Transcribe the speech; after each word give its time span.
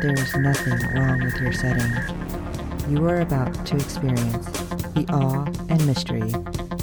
there 0.00 0.14
is 0.14 0.34
nothing 0.34 0.78
wrong 0.94 1.22
with 1.22 1.36
your 1.42 1.52
setting. 1.52 1.92
You 2.88 3.06
are 3.06 3.20
about 3.20 3.66
to 3.66 3.76
experience 3.76 4.46
the 4.94 5.04
awe 5.10 5.44
and 5.68 5.86
mystery 5.86 6.32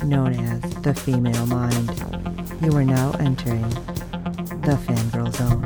known 0.06 0.34
as 0.36 0.62
the 0.84 0.94
female 0.94 1.48
mind. 1.48 1.90
You 2.62 2.78
are 2.78 2.86
now 2.86 3.14
entering 3.14 3.68
the 4.62 4.78
fangirl 4.86 5.34
zone. 5.34 5.64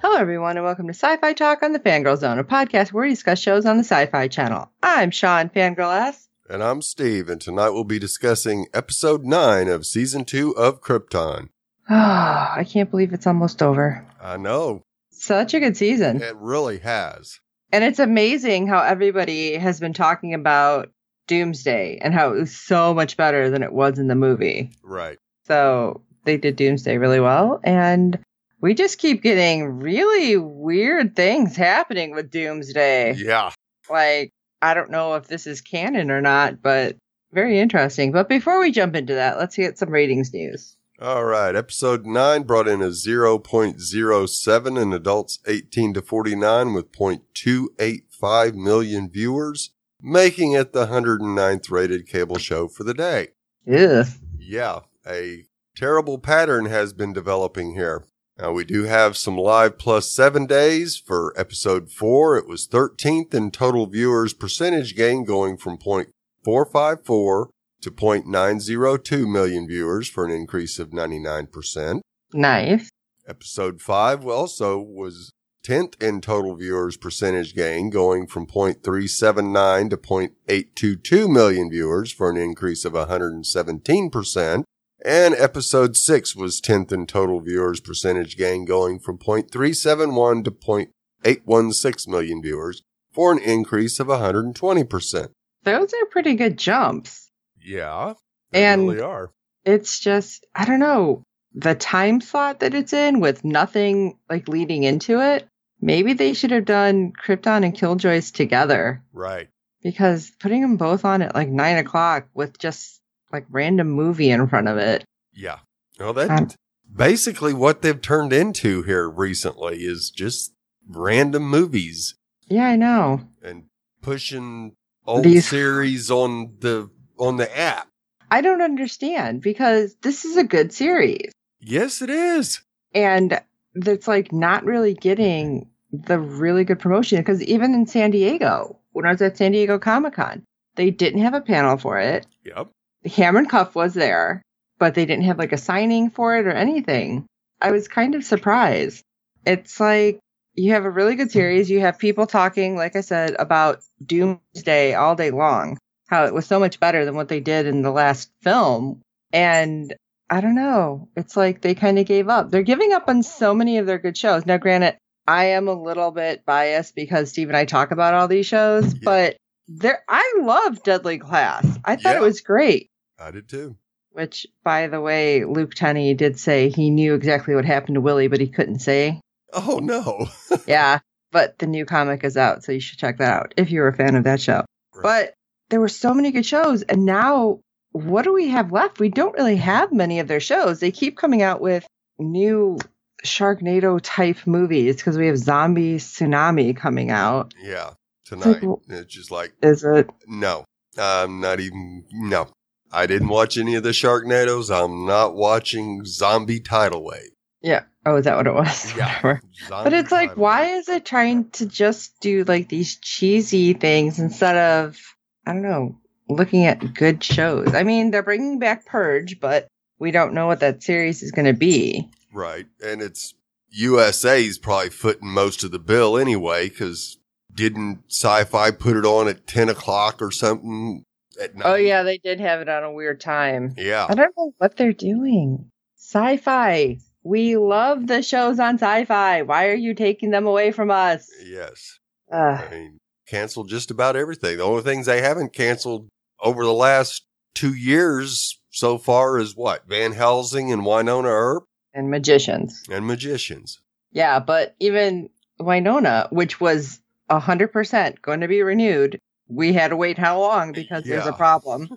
Hello, 0.00 0.16
everyone, 0.16 0.56
and 0.56 0.64
welcome 0.64 0.86
to 0.86 0.94
Sci 0.94 1.18
Fi 1.18 1.34
Talk 1.34 1.62
on 1.62 1.72
the 1.72 1.78
Fangirl 1.78 2.16
Zone, 2.16 2.38
a 2.38 2.44
podcast 2.44 2.92
where 2.92 3.04
we 3.04 3.10
discuss 3.10 3.38
shows 3.38 3.66
on 3.66 3.76
the 3.76 3.84
Sci 3.84 4.06
Fi 4.06 4.28
Channel. 4.28 4.70
I'm 4.82 5.10
Sean 5.10 5.50
Fangirl 5.50 6.08
S. 6.08 6.28
And 6.48 6.62
I'm 6.62 6.80
Steve, 6.80 7.28
and 7.28 7.40
tonight 7.40 7.70
we'll 7.70 7.84
be 7.84 7.98
discussing 7.98 8.66
episode 8.72 9.24
9 9.24 9.68
of 9.68 9.84
season 9.84 10.24
2 10.24 10.56
of 10.56 10.80
Krypton. 10.80 11.48
Oh, 11.88 11.94
I 11.94 12.64
can't 12.68 12.90
believe 12.90 13.12
it's 13.12 13.26
almost 13.26 13.62
over. 13.62 14.06
I 14.20 14.36
know, 14.36 14.82
Such 15.10 15.54
a 15.54 15.60
good 15.60 15.76
season. 15.76 16.22
it 16.22 16.36
really 16.36 16.78
has. 16.78 17.40
And 17.72 17.84
it's 17.84 17.98
amazing 17.98 18.68
how 18.68 18.80
everybody 18.82 19.54
has 19.56 19.80
been 19.80 19.92
talking 19.92 20.32
about 20.34 20.90
Doomsday 21.26 21.98
and 22.00 22.14
how 22.14 22.32
it 22.32 22.38
was 22.38 22.56
so 22.56 22.94
much 22.94 23.16
better 23.16 23.50
than 23.50 23.62
it 23.62 23.72
was 23.72 23.98
in 23.98 24.08
the 24.08 24.14
movie. 24.14 24.70
Right. 24.82 25.18
So 25.46 26.02
they 26.24 26.36
did 26.36 26.56
Doomsday 26.56 26.96
really 26.98 27.20
well. 27.20 27.60
And 27.64 28.18
we 28.60 28.74
just 28.74 28.98
keep 28.98 29.22
getting 29.22 29.78
really 29.80 30.36
weird 30.36 31.16
things 31.16 31.56
happening 31.56 32.12
with 32.14 32.30
Doomsday. 32.30 33.14
Yeah. 33.14 33.50
Like, 33.90 34.30
I 34.62 34.72
don't 34.74 34.90
know 34.90 35.14
if 35.14 35.26
this 35.26 35.46
is 35.46 35.60
canon 35.60 36.10
or 36.10 36.20
not, 36.22 36.62
but 36.62 36.96
very 37.32 37.58
interesting. 37.58 38.12
But 38.12 38.28
before 38.28 38.60
we 38.60 38.70
jump 38.70 38.94
into 38.94 39.14
that, 39.14 39.36
let's 39.38 39.56
get 39.56 39.78
some 39.78 39.90
ratings 39.90 40.32
news. 40.32 40.76
All 41.00 41.24
right. 41.24 41.56
Episode 41.56 42.06
9 42.06 42.44
brought 42.44 42.68
in 42.68 42.80
a 42.80 42.88
0.07 42.88 44.80
in 44.82 44.92
adults 44.92 45.40
18 45.46 45.94
to 45.94 46.02
49 46.02 46.72
with 46.72 46.92
0.285 46.92 48.54
million 48.54 49.10
viewers, 49.10 49.70
making 50.00 50.52
it 50.52 50.72
the 50.72 50.86
109th 50.86 51.70
rated 51.70 52.06
cable 52.06 52.38
show 52.38 52.68
for 52.68 52.84
the 52.84 52.94
day. 52.94 53.28
Ugh. 53.68 54.06
Yeah, 54.38 54.80
a 55.06 55.46
terrible 55.76 56.18
pattern 56.18 56.66
has 56.66 56.92
been 56.92 57.12
developing 57.12 57.74
here. 57.74 58.04
Now 58.38 58.52
we 58.52 58.64
do 58.64 58.84
have 58.84 59.16
some 59.16 59.36
live 59.36 59.78
plus 59.78 60.12
seven 60.12 60.46
days 60.46 60.96
for 60.96 61.32
episode 61.36 61.90
four. 61.90 62.36
It 62.36 62.46
was 62.46 62.68
13th 62.68 63.34
in 63.34 63.50
total 63.50 63.86
viewers 63.86 64.32
percentage 64.32 64.94
gain 64.94 65.24
going 65.24 65.56
from 65.56 65.76
0.454 65.78 67.48
to 67.84 67.90
0.902 67.90 69.30
million 69.30 69.68
viewers 69.68 70.08
for 70.08 70.24
an 70.24 70.30
increase 70.30 70.78
of 70.78 70.90
99%. 70.90 72.00
Nice. 72.32 72.90
Episode 73.28 73.80
five 73.80 74.26
also 74.26 74.78
was 74.78 75.32
10th 75.64 76.02
in 76.02 76.20
total 76.20 76.56
viewers 76.56 76.96
percentage 76.96 77.54
gain 77.54 77.88
going 77.88 78.26
from 78.26 78.46
0.379 78.46 79.90
to 79.90 79.96
0.822 79.96 81.28
million 81.28 81.70
viewers 81.70 82.12
for 82.12 82.30
an 82.30 82.36
increase 82.36 82.84
of 82.84 82.92
117%. 82.92 84.64
And 85.04 85.34
episode 85.34 85.96
six 85.96 86.34
was 86.34 86.60
10th 86.60 86.92
in 86.92 87.06
total 87.06 87.40
viewers 87.40 87.80
percentage 87.80 88.36
gain 88.36 88.64
going 88.64 88.98
from 88.98 89.18
0.371 89.18 90.44
to 90.44 90.50
0.816 90.50 92.08
million 92.08 92.42
viewers 92.42 92.82
for 93.12 93.32
an 93.32 93.38
increase 93.38 94.00
of 94.00 94.08
120%. 94.08 95.28
Those 95.62 95.94
are 95.94 96.06
pretty 96.10 96.34
good 96.34 96.58
jumps. 96.58 97.30
Yeah, 97.64 98.14
And- 98.52 98.88
really 98.88 99.00
are. 99.00 99.30
It's 99.64 99.98
just, 99.98 100.44
I 100.54 100.66
don't 100.66 100.80
know, 100.80 101.22
the 101.54 101.74
time 101.74 102.20
slot 102.20 102.60
that 102.60 102.74
it's 102.74 102.92
in 102.92 103.20
with 103.20 103.44
nothing 103.44 104.18
like 104.28 104.46
leading 104.48 104.82
into 104.84 105.20
it. 105.22 105.46
Maybe 105.80 106.12
they 106.12 106.34
should 106.34 106.50
have 106.50 106.66
done 106.66 107.12
Krypton 107.12 107.64
and 107.64 107.74
Killjoys 107.74 108.30
together 108.32 109.02
Right. 109.12 109.48
because 109.82 110.30
putting 110.40 110.60
them 110.60 110.76
both 110.76 111.04
on 111.06 111.22
at 111.22 111.34
like 111.34 111.48
nine 111.48 111.78
o'clock 111.78 112.26
with 112.34 112.58
just 112.58 113.00
like 113.32 113.46
random 113.48 113.88
movie 113.90 114.30
in 114.30 114.46
front 114.48 114.68
of 114.68 114.76
it. 114.76 115.04
Yeah. 115.32 115.60
Well, 115.98 116.12
that 116.12 116.30
Um, 116.30 116.48
basically 116.94 117.54
what 117.54 117.80
they've 117.82 118.00
turned 118.00 118.32
into 118.34 118.82
here 118.82 119.08
recently 119.08 119.78
is 119.84 120.10
just 120.10 120.52
random 120.86 121.48
movies 121.48 122.16
Yeah, 122.48 122.66
I 122.66 122.76
know. 122.76 123.22
and 123.42 123.64
pushing 124.02 124.74
old 125.06 125.24
These- 125.24 125.48
series 125.48 126.10
on 126.10 126.56
the 126.60 126.90
on 127.18 127.36
the 127.36 127.56
app. 127.58 127.88
I 128.30 128.40
don't 128.40 128.62
understand 128.62 129.42
because 129.42 129.94
this 130.02 130.24
is 130.24 130.36
a 130.36 130.44
good 130.44 130.72
series 130.72 131.30
Yes, 131.60 132.02
it 132.02 132.10
is. 132.10 132.60
and 132.94 133.40
that's 133.74 134.06
like 134.08 134.32
not 134.32 134.64
really 134.64 134.94
getting 134.94 135.68
the 135.92 136.18
really 136.18 136.64
good 136.64 136.78
promotion 136.78 137.18
because 137.18 137.42
even 137.42 137.74
in 137.74 137.86
San 137.86 138.10
Diego, 138.10 138.78
when 138.92 139.06
I 139.06 139.12
was 139.12 139.22
at 139.22 139.36
San 139.36 139.52
Diego 139.52 139.78
Comic 139.78 140.14
Con, 140.14 140.42
they 140.76 140.90
didn't 140.90 141.20
have 141.22 141.34
a 141.34 141.40
panel 141.40 141.76
for 141.76 141.98
it. 142.00 142.26
Yep. 142.44 142.68
Cameron 143.06 143.46
Cuffe 143.46 143.74
was 143.74 143.94
there, 143.94 144.42
but 144.78 144.94
they 144.94 145.06
didn't 145.06 145.24
have 145.24 145.38
like 145.38 145.52
a 145.52 145.56
signing 145.58 146.10
for 146.10 146.36
it 146.36 146.46
or 146.46 146.52
anything. 146.52 147.26
I 147.60 147.70
was 147.70 147.86
kind 147.88 148.14
of 148.14 148.24
surprised. 148.24 149.02
It's 149.46 149.78
like 149.78 150.18
you 150.54 150.72
have 150.72 150.84
a 150.84 150.90
really 150.90 151.14
good 151.16 151.30
series. 151.30 151.70
You 151.70 151.80
have 151.80 151.98
people 151.98 152.26
talking, 152.26 152.76
like 152.76 152.96
I 152.96 153.00
said, 153.00 153.36
about 153.38 153.80
Doomsday 154.04 154.94
all 154.94 155.14
day 155.16 155.30
long, 155.30 155.78
how 156.06 156.24
it 156.26 156.34
was 156.34 156.46
so 156.46 156.58
much 156.60 156.80
better 156.80 157.04
than 157.04 157.14
what 157.14 157.28
they 157.28 157.40
did 157.40 157.66
in 157.66 157.82
the 157.82 157.90
last 157.90 158.30
film. 158.42 159.00
And 159.32 159.94
I 160.30 160.40
don't 160.40 160.54
know. 160.54 161.08
It's 161.16 161.36
like 161.36 161.60
they 161.60 161.74
kind 161.74 161.98
of 161.98 162.06
gave 162.06 162.28
up. 162.28 162.50
They're 162.50 162.62
giving 162.62 162.92
up 162.92 163.08
on 163.08 163.22
so 163.22 163.54
many 163.54 163.78
of 163.78 163.86
their 163.86 163.98
good 163.98 164.16
shows. 164.16 164.46
Now, 164.46 164.56
granted, 164.58 164.96
I 165.26 165.46
am 165.46 165.68
a 165.68 165.74
little 165.74 166.10
bit 166.10 166.44
biased 166.44 166.94
because 166.94 167.30
Steve 167.30 167.48
and 167.48 167.56
I 167.56 167.64
talk 167.64 167.90
about 167.90 168.14
all 168.14 168.28
these 168.28 168.46
shows, 168.46 168.92
Yeah. 168.94 169.00
but 169.04 169.36
there, 169.68 170.02
I 170.08 170.34
love 170.42 170.82
Deadly 170.82 171.18
Class. 171.18 171.66
I 171.84 171.96
thought 171.96 172.12
Yeah. 172.14 172.18
it 172.18 172.22
was 172.22 172.40
great. 172.42 172.88
I 173.18 173.30
did 173.30 173.48
too. 173.48 173.76
Which, 174.12 174.46
by 174.62 174.86
the 174.88 175.00
way, 175.00 175.44
Luke 175.44 175.74
Tennie 175.74 176.14
did 176.14 176.38
say 176.38 176.68
he 176.68 176.90
knew 176.90 177.14
exactly 177.14 177.54
what 177.54 177.64
happened 177.64 177.94
to 177.96 178.00
Willie, 178.00 178.28
but 178.28 178.40
he 178.40 178.48
couldn't 178.48 178.78
say. 178.80 179.20
Oh 179.52 179.80
no. 179.82 180.28
yeah, 180.66 180.98
but 181.32 181.58
the 181.58 181.66
new 181.66 181.84
comic 181.84 182.22
is 182.24 182.36
out, 182.36 182.62
so 182.62 182.72
you 182.72 182.80
should 182.80 182.98
check 182.98 183.18
that 183.18 183.32
out 183.32 183.54
if 183.56 183.70
you're 183.70 183.88
a 183.88 183.96
fan 183.96 184.14
of 184.14 184.24
that 184.24 184.40
show. 184.40 184.64
But 185.02 185.34
there 185.74 185.80
were 185.80 185.88
so 185.88 186.14
many 186.14 186.30
good 186.30 186.46
shows, 186.46 186.82
and 186.82 187.04
now 187.04 187.58
what 187.90 188.22
do 188.22 188.32
we 188.32 188.46
have 188.50 188.70
left? 188.70 189.00
We 189.00 189.08
don't 189.08 189.34
really 189.34 189.56
have 189.56 189.90
many 189.92 190.20
of 190.20 190.28
their 190.28 190.38
shows. 190.38 190.78
They 190.78 190.92
keep 190.92 191.16
coming 191.16 191.42
out 191.42 191.60
with 191.60 191.84
new 192.16 192.78
Sharknado 193.24 193.98
type 194.00 194.46
movies 194.46 194.94
because 194.94 195.18
we 195.18 195.26
have 195.26 195.36
Zombie 195.38 195.96
Tsunami 195.96 196.76
coming 196.76 197.10
out. 197.10 197.54
yeah. 197.60 197.86
like, 197.86 197.94
Tonight. 198.26 198.62
well- 198.62 198.82
It's 198.88 199.12
just 199.12 199.32
like 199.32 199.52
Is 199.62 199.82
it? 199.82 200.08
no. 200.28 200.64
I'm 200.96 201.40
not 201.40 201.58
even 201.58 202.04
no. 202.12 202.46
I 202.92 203.06
didn't 203.06 203.26
watch 203.28 203.58
any 203.58 203.74
of 203.74 203.82
the 203.82 203.88
Sharknadoes. 203.90 204.70
I'm 204.70 205.06
not 205.06 205.34
watching 205.34 206.04
Zombie 206.04 206.60
Tidal 206.60 207.02
Wave. 207.02 207.30
Yeah. 207.62 207.82
Oh, 208.06 208.14
is 208.16 208.26
that 208.26 208.36
what 208.36 208.46
it 208.46 208.54
was? 208.54 208.96
Yeah. 208.96 209.38
But 209.68 209.92
it's 209.92 210.12
like, 210.12 210.36
why 210.36 210.76
is 210.76 210.88
it 210.88 211.04
trying 211.04 211.50
to 211.52 211.66
just 211.66 212.20
do 212.20 212.44
like 212.44 212.68
these 212.68 212.96
cheesy 213.00 213.72
things 213.72 214.18
instead 214.20 214.56
of, 214.56 215.00
I 215.46 215.52
don't 215.52 215.62
know, 215.62 215.98
looking 216.28 216.64
at 216.64 216.94
good 216.94 217.22
shows? 217.22 217.74
I 217.74 217.82
mean, 217.82 218.10
they're 218.10 218.22
bringing 218.22 218.58
back 218.58 218.86
Purge, 218.86 219.40
but 219.40 219.66
we 219.98 220.10
don't 220.10 220.34
know 220.34 220.46
what 220.46 220.60
that 220.60 220.82
series 220.82 221.22
is 221.22 221.30
going 221.30 221.46
to 221.46 221.52
be. 221.52 222.08
Right. 222.32 222.66
And 222.84 223.02
it's 223.02 223.34
USA's 223.70 224.58
probably 224.58 224.90
footing 224.90 225.28
most 225.28 225.64
of 225.64 225.70
the 225.70 225.78
bill 225.78 226.18
anyway, 226.18 226.68
because 226.68 227.18
didn't 227.52 228.00
sci 228.08 228.44
fi 228.44 228.70
put 228.70 228.96
it 228.96 229.04
on 229.04 229.28
at 229.28 229.46
10 229.46 229.68
o'clock 229.68 230.20
or 230.20 230.30
something 230.30 231.04
at 231.40 231.54
night? 231.54 231.66
Oh, 231.66 231.74
yeah, 231.74 232.02
they 232.02 232.18
did 232.18 232.40
have 232.40 232.60
it 232.60 232.68
on 232.68 232.82
a 232.84 232.92
weird 232.92 233.20
time. 233.20 233.74
Yeah. 233.76 234.06
I 234.08 234.14
don't 234.14 234.34
know 234.36 234.52
what 234.58 234.76
they're 234.76 234.92
doing. 234.92 235.70
Sci 235.96 236.36
fi. 236.38 236.98
We 237.22 237.56
love 237.56 238.06
the 238.06 238.22
shows 238.22 238.58
on 238.58 238.74
sci 238.74 239.04
fi. 239.06 239.42
Why 239.42 239.68
are 239.68 239.74
you 239.74 239.94
taking 239.94 240.30
them 240.30 240.46
away 240.46 240.72
from 240.72 240.90
us? 240.90 241.30
Yes. 241.44 241.98
I 242.32 242.66
mean, 242.70 242.98
canceled 243.26 243.68
just 243.68 243.90
about 243.90 244.16
everything. 244.16 244.58
The 244.58 244.64
only 244.64 244.82
things 244.82 245.06
they 245.06 245.22
haven't 245.22 245.52
canceled 245.52 246.08
over 246.40 246.64
the 246.64 246.72
last 246.72 247.24
two 247.54 247.74
years 247.74 248.60
so 248.70 248.98
far 248.98 249.38
is 249.38 249.56
what? 249.56 249.86
Van 249.88 250.12
Helsing 250.12 250.72
and 250.72 250.82
Wynonna 250.82 251.24
Earp 251.26 251.64
and 251.94 252.10
magicians. 252.10 252.82
and 252.90 253.06
Magicians. 253.06 253.80
Yeah, 254.12 254.40
but 254.40 254.74
even 254.80 255.30
Wynonna, 255.60 256.30
which 256.32 256.60
was 256.60 257.00
100% 257.30 258.20
going 258.22 258.40
to 258.40 258.48
be 258.48 258.62
renewed, 258.62 259.18
we 259.48 259.72
had 259.72 259.88
to 259.88 259.96
wait 259.96 260.18
how 260.18 260.40
long 260.40 260.72
because 260.72 261.04
there's 261.04 261.26
a 261.26 261.32
problem. 261.32 261.88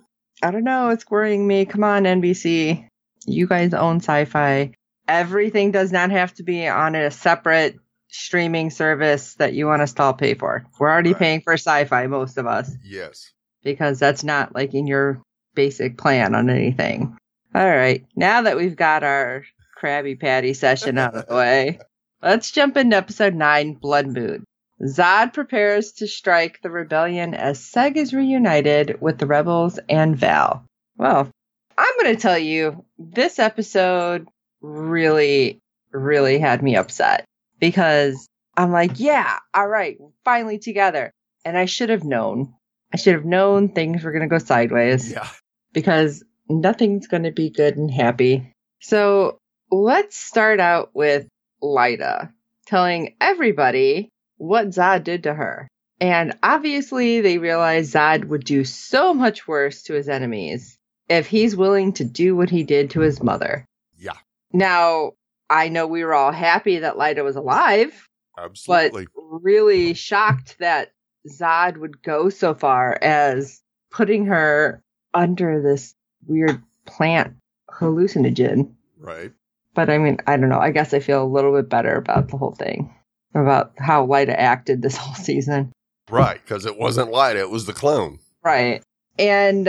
I 0.42 0.50
don't 0.50 0.64
know. 0.64 0.90
It's 0.90 1.08
worrying 1.10 1.46
me. 1.46 1.64
Come 1.64 1.82
on, 1.82 2.04
NBC. 2.04 2.86
You 3.26 3.46
guys 3.46 3.74
own 3.74 3.96
sci 3.96 4.24
fi. 4.26 4.72
Everything 5.08 5.72
does 5.72 5.90
not 5.90 6.10
have 6.10 6.34
to 6.34 6.42
be 6.42 6.68
on 6.68 6.94
a 6.94 7.10
separate 7.10 7.76
streaming 8.08 8.70
service 8.70 9.34
that 9.34 9.52
you 9.54 9.66
want 9.66 9.82
us 9.82 9.92
to 9.94 10.02
all 10.02 10.14
pay 10.14 10.34
for. 10.34 10.64
We're 10.78 10.90
already 10.90 11.10
Right. 11.12 11.18
paying 11.18 11.40
for 11.42 11.54
sci 11.54 11.84
fi, 11.84 12.06
most 12.06 12.38
of 12.38 12.46
us, 12.46 12.70
Yes. 12.84 13.32
because 13.62 13.98
that's 13.98 14.24
not 14.24 14.54
like 14.54 14.74
in 14.74 14.86
your 14.86 15.20
basic 15.54 15.98
plan 15.98 16.34
on 16.34 16.50
anything. 16.50 17.16
All 17.54 17.68
right. 17.68 18.04
Now 18.16 18.42
that 18.42 18.56
we've 18.56 18.76
got 18.76 19.02
our 19.04 19.44
Krabby 19.80 20.18
Patty 20.18 20.54
session 20.54 20.98
out 20.98 21.14
of 21.14 21.26
the 21.26 21.34
way, 21.34 21.78
let's 22.22 22.50
jump 22.50 22.76
into 22.76 22.96
episode 22.96 23.34
9 23.34 23.74
Blood 23.74 24.06
Moon. 24.06 24.44
Zod 24.82 25.32
prepares 25.34 25.92
to 25.94 26.06
strike 26.06 26.60
the 26.62 26.70
rebellion 26.70 27.34
as 27.34 27.58
Seg 27.58 27.96
is 27.96 28.14
reunited 28.14 29.00
with 29.00 29.18
the 29.18 29.26
rebels 29.26 29.78
and 29.88 30.16
Val. 30.16 30.64
Well, 30.96 31.28
I'm 31.76 31.94
going 32.00 32.14
to 32.14 32.20
tell 32.22 32.38
you, 32.38 32.84
this 32.98 33.38
episode 33.40 34.28
really, 34.60 35.58
really 35.92 36.38
had 36.38 36.62
me 36.62 36.76
upset 36.76 37.24
because 37.60 38.28
I'm 38.56 38.72
like, 38.72 38.98
yeah, 39.00 39.38
all 39.54 39.68
right, 39.68 39.96
we're 39.98 40.10
finally 40.24 40.58
together. 40.58 41.12
And 41.44 41.56
I 41.56 41.64
should 41.66 41.90
have 41.90 42.04
known. 42.04 42.54
I 42.92 42.96
should 42.96 43.14
have 43.14 43.24
known 43.24 43.68
things 43.68 44.02
were 44.02 44.12
going 44.12 44.22
to 44.22 44.28
go 44.28 44.38
sideways 44.38 45.10
Yeah. 45.12 45.28
because 45.72 46.24
nothing's 46.48 47.06
going 47.06 47.22
to 47.24 47.32
be 47.32 47.50
good 47.50 47.76
and 47.76 47.90
happy. 47.90 48.52
So 48.80 49.38
let's 49.70 50.16
start 50.16 50.60
out 50.60 50.90
with 50.94 51.26
Lyda 51.62 52.32
telling 52.66 53.14
everybody 53.20 54.08
what 54.36 54.68
Zod 54.68 55.04
did 55.04 55.24
to 55.24 55.34
her. 55.34 55.68
And 56.00 56.36
obviously, 56.42 57.20
they 57.22 57.38
realize 57.38 57.92
Zod 57.92 58.26
would 58.26 58.44
do 58.44 58.64
so 58.64 59.12
much 59.12 59.48
worse 59.48 59.82
to 59.84 59.94
his 59.94 60.08
enemies 60.08 60.76
if 61.08 61.26
he's 61.26 61.56
willing 61.56 61.92
to 61.94 62.04
do 62.04 62.36
what 62.36 62.50
he 62.50 62.62
did 62.62 62.90
to 62.90 63.00
his 63.00 63.20
mother. 63.22 63.64
Yeah. 63.98 64.12
Now, 64.52 65.12
I 65.50 65.68
know 65.68 65.86
we 65.86 66.04
were 66.04 66.14
all 66.14 66.32
happy 66.32 66.80
that 66.80 66.98
Lyda 66.98 67.24
was 67.24 67.36
alive, 67.36 68.08
Absolutely. 68.38 69.06
but 69.14 69.22
really 69.42 69.86
mm-hmm. 69.86 69.94
shocked 69.94 70.56
that 70.58 70.92
Zod 71.28 71.78
would 71.78 72.02
go 72.02 72.28
so 72.28 72.54
far 72.54 72.98
as 73.00 73.60
putting 73.90 74.26
her 74.26 74.82
under 75.14 75.62
this 75.62 75.94
weird 76.26 76.62
plant 76.86 77.34
hallucinogen. 77.70 78.72
right. 78.98 79.32
But 79.74 79.90
I 79.90 79.98
mean, 79.98 80.18
I 80.26 80.36
don't 80.36 80.48
know. 80.48 80.58
I 80.58 80.72
guess 80.72 80.92
I 80.92 80.98
feel 80.98 81.22
a 81.22 81.26
little 81.26 81.54
bit 81.54 81.68
better 81.68 81.96
about 81.96 82.28
the 82.30 82.36
whole 82.36 82.54
thing, 82.54 82.92
about 83.34 83.72
how 83.78 84.04
Lyda 84.04 84.38
acted 84.38 84.82
this 84.82 84.96
whole 84.98 85.14
season. 85.14 85.72
Right. 86.10 86.40
Because 86.42 86.66
it 86.66 86.78
wasn't 86.78 87.12
light. 87.12 87.36
It 87.36 87.50
was 87.50 87.66
the 87.66 87.72
clone. 87.72 88.18
Right. 88.42 88.82
And 89.18 89.68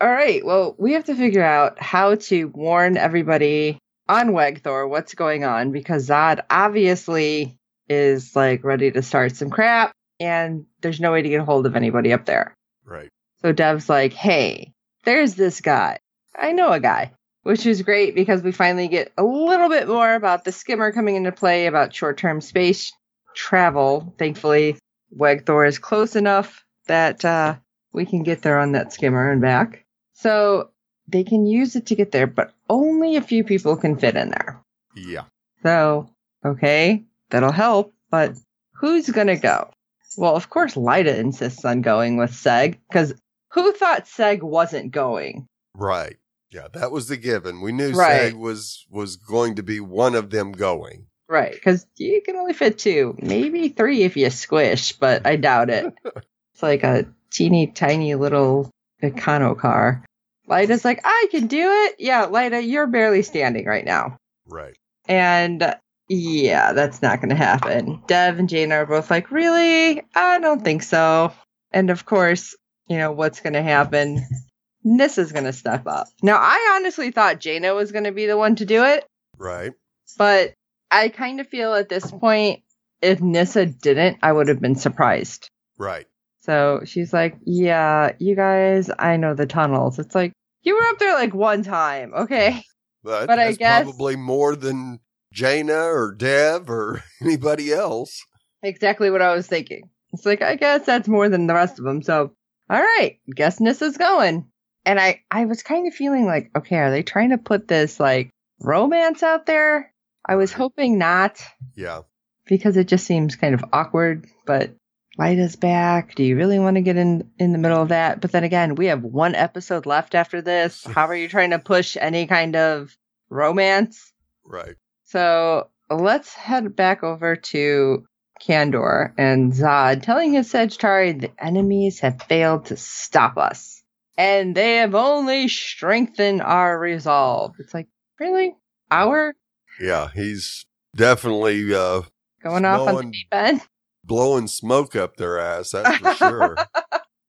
all 0.00 0.10
right, 0.10 0.44
well, 0.44 0.74
we 0.78 0.92
have 0.92 1.04
to 1.04 1.14
figure 1.14 1.42
out 1.42 1.80
how 1.80 2.16
to 2.16 2.48
warn 2.48 2.98
everybody 2.98 3.78
on 4.08 4.28
Wegthor 4.30 4.88
what's 4.88 5.14
going 5.14 5.44
on 5.44 5.72
because 5.72 6.08
Zod 6.08 6.44
obviously 6.50 7.58
is 7.88 8.34
like 8.34 8.64
ready 8.64 8.90
to 8.90 9.02
start 9.02 9.36
some 9.36 9.50
crap 9.50 9.92
and 10.18 10.66
there's 10.80 11.00
no 11.00 11.12
way 11.12 11.22
to 11.22 11.28
get 11.28 11.40
a 11.40 11.44
hold 11.44 11.66
of 11.66 11.76
anybody 11.76 12.12
up 12.12 12.24
there. 12.24 12.54
Right. 12.84 13.10
So 13.42 13.52
Dev's 13.52 13.88
like, 13.88 14.12
hey, 14.12 14.72
there's 15.04 15.34
this 15.34 15.60
guy. 15.60 15.98
I 16.34 16.52
know 16.52 16.72
a 16.72 16.80
guy, 16.80 17.12
which 17.42 17.66
is 17.66 17.82
great 17.82 18.14
because 18.14 18.42
we 18.42 18.52
finally 18.52 18.88
get 18.88 19.12
a 19.16 19.24
little 19.24 19.68
bit 19.68 19.88
more 19.88 20.14
about 20.14 20.44
the 20.44 20.52
skimmer 20.52 20.92
coming 20.92 21.16
into 21.16 21.32
play 21.32 21.66
about 21.66 21.94
short 21.94 22.18
term 22.18 22.40
space 22.40 22.92
travel. 23.34 24.14
Thankfully, 24.18 24.78
Wegthor 25.16 25.68
is 25.68 25.78
close 25.78 26.16
enough 26.16 26.64
that 26.86 27.24
uh, 27.24 27.56
we 27.92 28.06
can 28.06 28.22
get 28.22 28.42
there 28.42 28.58
on 28.58 28.72
that 28.72 28.92
skimmer 28.92 29.30
and 29.30 29.40
back. 29.40 29.84
So 30.14 30.70
they 31.08 31.24
can 31.24 31.46
use 31.46 31.76
it 31.76 31.86
to 31.86 31.94
get 31.94 32.12
there, 32.12 32.26
but 32.26 32.52
only 32.68 33.16
a 33.16 33.22
few 33.22 33.44
people 33.44 33.76
can 33.76 33.96
fit 33.96 34.16
in 34.16 34.30
there. 34.30 34.60
Yeah. 34.94 35.24
So, 35.62 36.10
okay, 36.44 37.04
that'll 37.30 37.52
help, 37.52 37.92
but 38.10 38.34
who's 38.74 39.08
going 39.08 39.28
to 39.28 39.36
go? 39.36 39.70
Well, 40.16 40.36
of 40.36 40.48
course, 40.50 40.76
Lyda 40.76 41.18
insists 41.18 41.64
on 41.64 41.82
going 41.82 42.16
with 42.16 42.30
Seg, 42.30 42.78
because 42.88 43.14
who 43.52 43.72
thought 43.72 44.06
Seg 44.06 44.42
wasn't 44.42 44.92
going? 44.92 45.46
Right. 45.74 46.16
Yeah. 46.50 46.68
That 46.72 46.90
was 46.90 47.08
the 47.08 47.16
given. 47.16 47.60
We 47.60 47.72
knew 47.72 47.92
Right. 47.92 48.32
Seg 48.32 48.38
was 48.38 48.86
was 48.90 49.16
going 49.16 49.56
to 49.56 49.62
be 49.62 49.80
one 49.80 50.14
of 50.14 50.30
them 50.30 50.52
going. 50.52 51.06
Right, 51.28 51.52
because 51.52 51.84
you 51.96 52.22
can 52.24 52.36
only 52.36 52.52
fit 52.52 52.78
two, 52.78 53.16
maybe 53.20 53.68
three 53.68 54.04
if 54.04 54.16
you 54.16 54.30
squish, 54.30 54.92
but 54.92 55.26
I 55.26 55.34
doubt 55.34 55.70
it. 55.70 55.92
it's 56.04 56.62
like 56.62 56.84
a 56.84 57.06
teeny 57.32 57.66
tiny 57.66 58.14
little 58.14 58.70
econo 59.02 59.58
car. 59.58 60.04
Lyda's 60.46 60.84
like, 60.84 61.00
I 61.04 61.26
can 61.30 61.46
do 61.46 61.58
it. 61.70 61.96
Yeah, 61.98 62.26
Lyda, 62.26 62.62
you're 62.62 62.86
barely 62.86 63.22
standing 63.22 63.66
right 63.66 63.84
now. 63.84 64.16
Right. 64.46 64.76
And 65.08 65.62
uh, 65.62 65.74
yeah, 66.08 66.72
that's 66.72 67.02
not 67.02 67.20
going 67.20 67.30
to 67.30 67.34
happen. 67.36 68.02
Dev 68.06 68.38
and 68.38 68.48
Jaina 68.48 68.76
are 68.76 68.86
both 68.86 69.10
like, 69.10 69.30
really? 69.30 70.02
I 70.14 70.38
don't 70.38 70.62
think 70.64 70.82
so. 70.82 71.32
And 71.72 71.90
of 71.90 72.04
course, 72.06 72.54
you 72.88 72.96
know, 72.98 73.12
what's 73.12 73.40
going 73.40 73.54
to 73.54 73.62
happen? 73.62 74.24
Nissa's 74.84 75.32
going 75.32 75.44
to 75.46 75.52
step 75.52 75.86
up. 75.88 76.06
Now, 76.22 76.36
I 76.36 76.74
honestly 76.76 77.10
thought 77.10 77.40
Jaina 77.40 77.74
was 77.74 77.90
going 77.90 78.04
to 78.04 78.12
be 78.12 78.26
the 78.26 78.36
one 78.36 78.54
to 78.56 78.64
do 78.64 78.84
it, 78.84 79.04
Right. 79.36 79.72
but 80.16 80.54
I 80.92 81.08
kind 81.08 81.40
of 81.40 81.48
feel 81.48 81.74
at 81.74 81.88
this 81.88 82.08
point, 82.08 82.62
if 83.02 83.20
Nissa 83.20 83.66
didn't, 83.66 84.18
I 84.22 84.30
would 84.32 84.46
have 84.46 84.60
been 84.60 84.76
surprised. 84.76 85.48
Right. 85.76 86.06
So 86.42 86.82
she's 86.84 87.12
like, 87.12 87.36
yeah, 87.44 88.12
you 88.20 88.36
guys, 88.36 88.88
I 88.96 89.16
know 89.16 89.34
the 89.34 89.46
tunnels. 89.46 89.98
It's 89.98 90.14
like, 90.14 90.32
you 90.66 90.74
were 90.74 90.84
up 90.88 90.98
there 90.98 91.14
like 91.14 91.34
one 91.34 91.62
time, 91.62 92.12
okay? 92.14 92.62
But, 93.02 93.26
But 93.28 93.38
I 93.38 93.44
that's 93.46 93.58
guess- 93.58 93.82
probably 93.84 94.16
more 94.16 94.56
than 94.56 94.98
Jaina 95.32 95.74
or 95.84 96.12
Dev 96.14 96.68
or 96.68 97.02
anybody 97.22 97.72
else. 97.72 98.20
Exactly 98.62 99.10
what 99.10 99.22
I 99.22 99.32
was 99.34 99.46
thinking. 99.46 99.82
It's 100.12 100.26
like, 100.26 100.42
I 100.42 100.56
guess 100.56 100.84
that's 100.86 101.08
more 101.08 101.28
than 101.28 101.46
the 101.46 101.54
rest 101.54 101.78
of 101.78 101.84
them. 101.84 102.02
So, 102.02 102.32
all 102.68 102.80
right, 102.80 103.18
guess 103.34 103.60
Nissa's 103.60 103.96
going. 103.96 104.46
And 104.84 104.98
I, 105.00 105.22
I 105.30 105.44
was 105.44 105.62
kind 105.62 105.86
of 105.86 105.94
feeling 105.94 106.26
like, 106.26 106.50
okay, 106.56 106.76
are 106.76 106.90
they 106.90 107.02
trying 107.02 107.30
to 107.30 107.38
put 107.38 107.68
this 107.68 108.00
like 108.00 108.30
romance 108.60 109.22
out 109.22 109.46
there? 109.46 109.92
I 110.28 110.36
was 110.36 110.52
hoping 110.52 110.98
not 110.98 111.40
Yeah. 111.76 112.00
because 112.46 112.76
it 112.76 112.88
just 112.88 113.06
seems 113.06 113.36
kind 113.36 113.54
of 113.54 113.64
awkward, 113.72 114.26
but 114.46 114.70
Lyda's 115.18 115.56
back. 115.56 116.14
Do 116.14 116.22
you 116.22 116.36
really 116.36 116.58
want 116.58 116.76
to 116.76 116.82
get 116.82 116.96
in 116.96 117.30
in 117.38 117.52
the 117.52 117.58
middle 117.58 117.82
of 117.82 117.88
that? 117.88 118.20
But 118.20 118.32
then 118.32 118.44
again, 118.44 118.74
we 118.74 118.86
have 118.86 119.02
one 119.02 119.34
episode 119.34 119.86
left 119.86 120.14
after 120.14 120.42
this. 120.42 120.84
How 120.84 121.06
are 121.06 121.16
you 121.16 121.28
trying 121.30 121.50
to 121.50 121.58
push 121.58 121.96
any 121.98 122.26
kind 122.26 122.54
of 122.56 122.96
romance? 123.30 124.12
Right. 124.44 124.76
So 125.04 125.68
let's 125.90 126.34
head 126.34 126.76
back 126.76 127.02
over 127.02 127.36
to 127.36 128.06
Kandor 128.42 129.12
and 129.16 129.52
Zod 129.52 130.02
telling 130.02 130.34
his 130.34 130.52
Sagittari 130.52 131.18
the 131.18 131.30
enemies 131.42 132.00
have 132.00 132.22
failed 132.22 132.66
to 132.66 132.76
stop 132.76 133.38
us. 133.38 133.82
And 134.18 134.54
they 134.54 134.76
have 134.76 134.94
only 134.94 135.48
strengthened 135.48 136.42
our 136.42 136.78
resolve. 136.78 137.54
It's 137.58 137.74
like, 137.74 137.88
really? 138.18 138.54
Our? 138.90 139.34
Yeah. 139.80 140.08
He's 140.14 140.64
definitely 140.94 141.74
uh, 141.74 142.02
Going 142.42 142.64
off 142.64 142.88
on 142.88 142.96
the 142.96 143.10
deep 143.10 143.28
end? 143.32 143.60
Blowing 144.06 144.46
smoke 144.46 144.94
up 144.96 145.16
their 145.16 145.38
ass. 145.38 145.72
That's 145.72 145.96
for 145.98 146.14
sure. 146.14 146.56